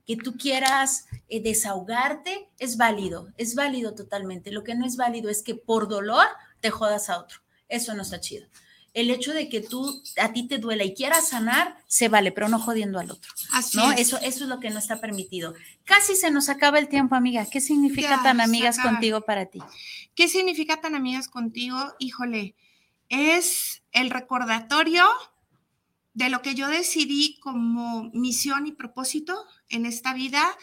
[0.06, 4.50] que tú quieras eh, desahogarte, es válido, es válido totalmente.
[4.50, 6.26] Lo que no es válido es que por dolor
[6.60, 7.38] te jodas a otro.
[7.68, 8.46] Eso no está chido.
[8.94, 12.48] El hecho de que tú a ti te duela y quieras sanar, se vale, pero
[12.50, 13.32] no jodiendo al otro.
[13.52, 13.90] Así ¿no?
[13.92, 15.54] Eso, eso es lo que no está permitido.
[15.84, 17.46] Casi se nos acaba el tiempo, amiga.
[17.46, 19.60] ¿Qué significa tan amigas contigo para ti?
[20.14, 21.78] ¿Qué significa tan amigas contigo?
[21.98, 22.54] Híjole,
[23.08, 25.06] es el recordatorio
[26.14, 30.56] de lo que yo decidí como misión y propósito en esta vida,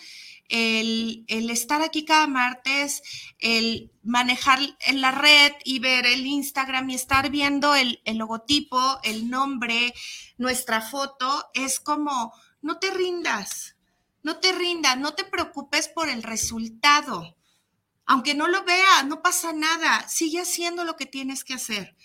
[0.49, 3.01] el, estar aquí cada martes,
[3.39, 8.99] el manejar en la red y ver el Instagram y estar viendo el, el logotipo,
[9.03, 9.93] el nombre,
[10.37, 13.75] nuestra foto, es como, no te rindas,
[14.23, 17.35] no te rindas, no te preocupes por el resultado.
[18.05, 21.95] Aunque no lo veas, no pasa nada, sigue haciendo lo que tienes que hacer.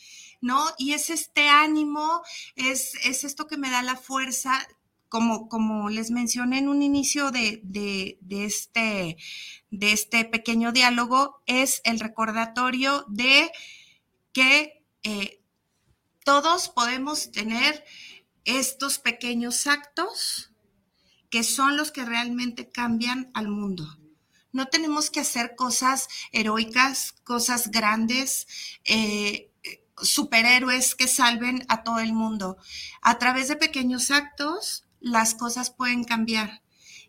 [0.44, 0.64] ¿No?
[0.78, 2.22] Y es este ánimo,
[2.54, 4.64] es, es esto que me da la fuerza
[5.08, 7.62] como, como les mencioné en un inicio de,
[8.30, 9.16] este,
[9.70, 13.50] de este pequeño diálogo, es el recordatorio de
[14.32, 15.40] que eh,
[16.24, 17.84] todos podemos tener
[18.44, 20.50] estos pequeños actos
[21.30, 23.86] que son los que realmente cambian al mundo.
[24.50, 28.46] No tenemos que hacer cosas heroicas, cosas grandes,
[28.84, 29.50] eh,
[30.02, 32.56] superhéroes que salven a todo el mundo.
[33.02, 36.62] A través de pequeños actos, las cosas pueden cambiar.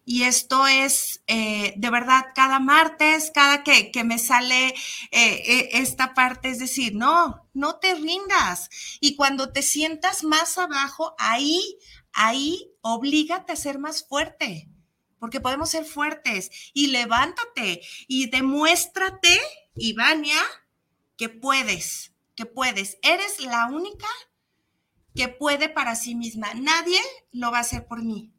[0.08, 4.74] Y esto es eh, de verdad cada martes, cada que, me sale eh,
[5.12, 8.70] eh, esta parte, es decir, no, no te rindas.
[9.00, 11.80] Y cuando te sientas más abajo, ahí,
[12.14, 14.70] ahí, oblígate a ser más fuerte,
[15.18, 16.52] porque podemos ser fuertes.
[16.74, 19.42] Y levántate y demuéstrate,
[19.76, 20.40] Ivania,
[21.18, 22.98] que puedes, que puedes.
[23.02, 24.08] Eres la única
[25.16, 26.54] que puede para sí misma.
[26.54, 27.00] Nadie
[27.32, 28.32] lo va a hacer por mí.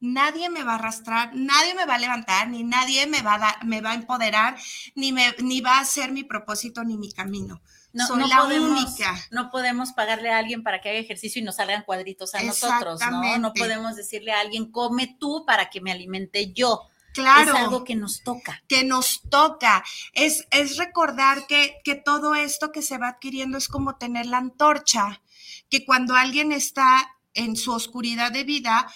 [0.00, 3.64] Nadie me va a arrastrar, nadie me va a levantar, ni nadie me va a,
[3.64, 4.54] me va a empoderar,
[4.94, 7.62] ni, me, ni va a hacer mi propósito ni mi camino.
[7.94, 9.14] No, Soy la única.
[9.30, 13.00] No podemos pagarle a alguien para que haga ejercicio y nos salgan cuadritos a nosotros,
[13.00, 13.38] ¿no?
[13.38, 16.90] No podemos decirle a alguien, come tú para que me alimente yo.
[17.14, 17.52] Claro.
[17.52, 18.62] Es algo que nos toca.
[18.68, 19.84] Que nos toca.
[20.12, 24.38] Es, es recordar que, que todo esto que se va adquiriendo es como tener la
[24.38, 25.22] antorcha
[25.70, 28.92] que cuando alguien está en su oscuridad de vida,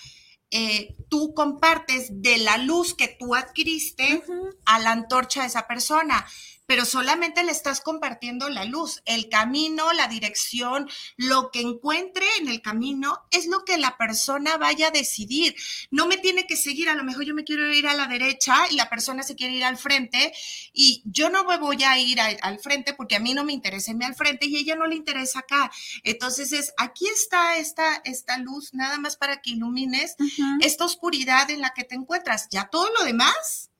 [0.51, 4.23] eh, tú compartes de la luz que tú adquiriste
[4.65, 6.27] a la antorcha de esa persona
[6.69, 12.49] pero solamente le estás compartiendo la luz, el camino, la dirección, lo que encuentre en
[12.49, 15.57] el camino es lo que la persona vaya a decidir.
[15.91, 18.55] No me tiene que seguir, a lo mejor yo me quiero ir a la derecha
[18.71, 20.31] y la persona se quiere ir al frente
[20.75, 23.93] y yo no me voy a ir al frente porque a mí no me interesa
[23.93, 25.71] irme al frente y a ella no le interesa acá.
[26.03, 30.17] Entonces es, aquí está esta, esta luz, nada más para que ilumines
[30.61, 32.49] esta oscuridad en la que te encuentras.
[32.51, 33.71] Ya todo lo demás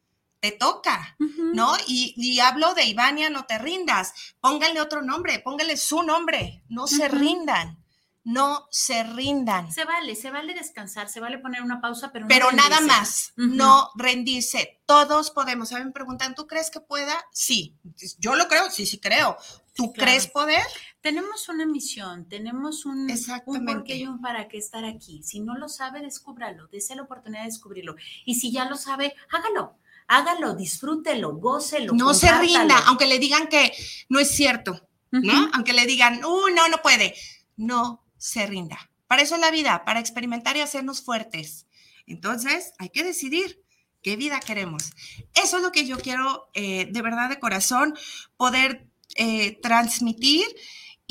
[0.41, 1.73] te toca, ¿no?
[1.87, 7.09] Y, hablo de Ivania, no te rindas, pónganle otro nombre, pónganle su nombre, no se
[7.09, 7.83] rindan,
[8.23, 9.73] no se rindan.
[9.73, 13.33] Se vale, se vale descansar, se vale poner una pausa, pero no Pero nada más,
[13.37, 15.71] no rendirse, todos podemos.
[15.71, 15.93] ¿Saben?
[15.93, 17.15] Preguntan, ¿tú crees que pueda?
[17.33, 17.77] Sí,
[18.19, 19.37] yo lo creo, sí, sí creo.
[19.75, 20.63] ¿Tú crees poder?
[21.01, 23.09] Tenemos una misión, tenemos un,
[23.47, 25.23] un por qué y un para qué estar aquí.
[25.23, 27.95] Si no lo sabe, descúbralo, dése la oportunidad de descubrirlo.
[28.25, 29.79] Y si ya lo sabe, hágalo
[30.09, 31.93] hágalo, disfrútelo, gócelo.
[31.93, 33.73] No se rinda, aunque le digan que
[34.09, 35.51] no es cierto, ¿no?
[35.55, 37.15] Aunque le digan, uh, no, no puede.
[37.57, 38.91] No se rinda.
[39.07, 41.67] Para eso es la vida, para experimentar y hacernos fuertes.
[42.07, 43.63] Entonces, hay que decidir
[44.03, 44.93] qué vida queremos.
[45.35, 47.95] Eso es lo que yo quiero eh, de verdad de corazón,
[48.37, 50.47] poder eh, transmitir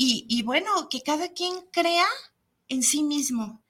[0.00, 2.06] y, bueno, que cada quien crea
[2.68, 3.64] en sí mismo.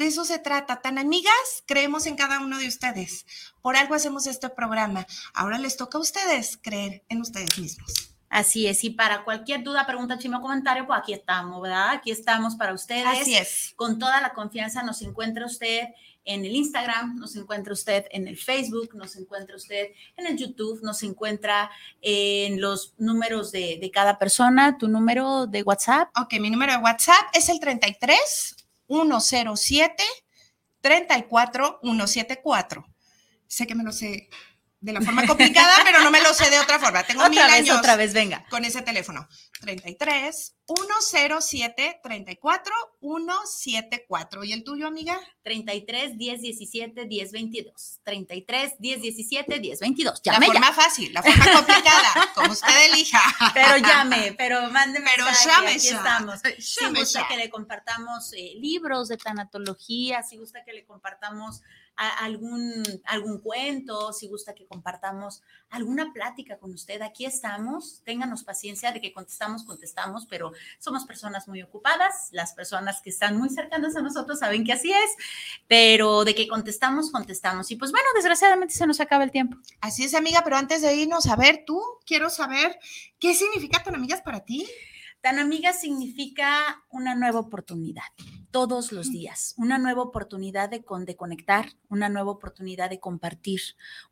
[0.00, 0.80] De eso se trata.
[0.80, 3.26] Tan amigas, creemos en cada uno de ustedes.
[3.60, 5.06] Por algo hacemos este programa.
[5.34, 7.92] Ahora les toca a ustedes creer en ustedes mismos.
[8.30, 11.90] Así es, y para cualquier duda, pregunta, chisme o comentario, pues aquí estamos, ¿verdad?
[11.90, 13.04] Aquí estamos para ustedes.
[13.04, 13.74] Así es.
[13.76, 15.88] Con toda la confianza nos encuentra usted
[16.24, 20.80] en el Instagram, nos encuentra usted en el Facebook, nos encuentra usted en el YouTube,
[20.82, 21.70] nos encuentra
[22.00, 24.78] en los números de, de cada persona.
[24.78, 26.08] ¿Tu número de WhatsApp?
[26.18, 28.59] Ok, mi número de WhatsApp es el 33
[28.90, 30.02] 107
[30.80, 32.86] 34 174.
[33.46, 34.28] Sé que me lo sé
[34.80, 37.02] de la forma complicada, pero no me lo sé de otra forma.
[37.02, 38.46] Tengo otra mil años otra vez, venga.
[38.48, 39.28] Con ese teléfono.
[39.60, 44.44] 33 107 34 174.
[44.44, 45.20] ¿Y el tuyo, amiga?
[45.42, 48.00] 33 10 17 10 22.
[48.04, 50.22] 33 10 17 10 22.
[50.22, 53.20] Llame la forma fácil, la forma complicada, como usted elija.
[53.52, 56.40] Pero llame, pero mándeme pero llame aquí estamos.
[56.58, 61.60] si gusta que le compartamos eh, libros de tanatología, si gusta que le compartamos
[62.08, 68.00] algún, algún cuento, si gusta que compartamos alguna plática con usted, aquí estamos.
[68.04, 72.28] Ténganos paciencia de que contestamos, contestamos, pero somos personas muy ocupadas.
[72.32, 75.16] Las personas que están muy cercanas a nosotros saben que así es,
[75.68, 77.70] pero de que contestamos, contestamos.
[77.70, 79.58] Y pues bueno, desgraciadamente se nos acaba el tiempo.
[79.80, 82.78] Así es, amiga, pero antes de irnos, a ver, tú, quiero saber
[83.18, 84.66] qué significa Tan Amigas para ti.
[85.20, 88.04] Tan Amiga significa una nueva oportunidad
[88.50, 93.60] todos los días, una nueva oportunidad de, de, conectar, una nueva oportunidad de compartir,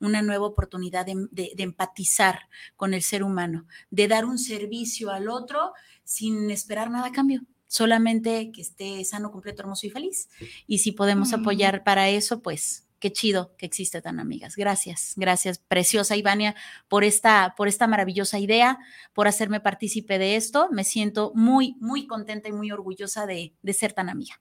[0.01, 5.73] una nueva oportunidad de, empatizar con el ser humano, de dar un servicio al otro
[6.05, 10.31] sin esperar nada a cambio solamente que esté sano, completo, hermoso y feliz.
[10.67, 14.57] Y si podemos apoyar para eso, pues qué chido que existe tan amigas.
[14.57, 16.55] Gracias, gracias, preciosa Ivania,
[16.89, 18.79] por esta, por esta maravillosa idea,
[19.13, 20.69] por hacerme partícipe de esto.
[20.71, 24.41] Me siento muy, muy contenta y muy orgullosa de, de ser tan amiga.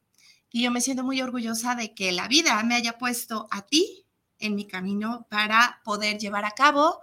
[0.51, 4.05] Y yo me siento muy orgullosa de que la vida me haya puesto a ti
[4.39, 7.01] en mi camino para poder llevar a cabo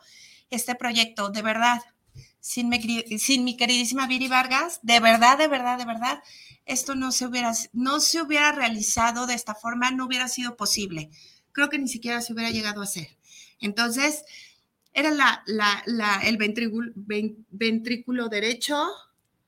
[0.51, 1.31] este proyecto.
[1.31, 1.83] De verdad,
[2.41, 2.79] sin mi,
[3.19, 6.23] sin mi queridísima Viri Vargas, de verdad, de verdad, de verdad,
[6.65, 11.11] esto no se, hubiera, no se hubiera realizado de esta forma, no hubiera sido posible.
[11.55, 13.09] Creo que ni siquiera se hubiera llegado a hacer.
[13.61, 14.25] Entonces,
[14.93, 18.87] era la, la, el ventrículo, ventrículo derecho,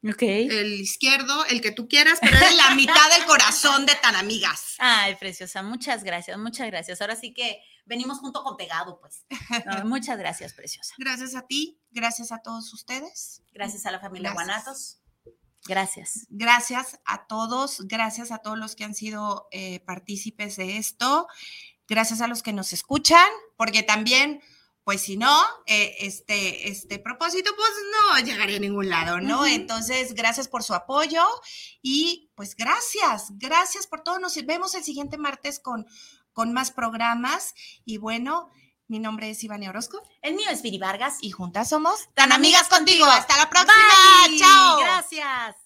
[0.02, 4.76] el izquierdo, el que tú quieras, pero era la mitad del corazón de tan amigas.
[4.78, 7.00] Ay, preciosa, muchas gracias, muchas gracias.
[7.00, 9.24] Ahora sí que venimos junto con pegado, pues.
[9.84, 10.94] muchas gracias, preciosa.
[10.98, 13.42] Gracias a ti, gracias a todos ustedes.
[13.52, 14.98] Gracias a la familia Guanatos.
[15.66, 16.26] Gracias.
[16.28, 21.26] Gracias a todos, gracias a todos los que han sido eh, partícipes de esto,
[21.88, 24.40] gracias a los que nos escuchan, porque también
[24.86, 29.44] pues si no, eh, este, este propósito, pues no llegaría a ningún lado, ¿no?
[29.44, 31.24] Entonces, gracias por su apoyo
[31.82, 34.20] y pues gracias, gracias por todo.
[34.20, 35.86] Nos vemos el siguiente martes con,
[36.32, 37.52] con más programas
[37.84, 38.48] y bueno.
[38.88, 40.00] Mi nombre es Ivania Orozco.
[40.22, 41.16] El mío es Viri Vargas.
[41.20, 43.04] Y juntas somos tan amigas contigo.
[43.04, 43.74] Hasta la próxima.
[44.38, 44.78] Chao.
[44.78, 45.65] Gracias.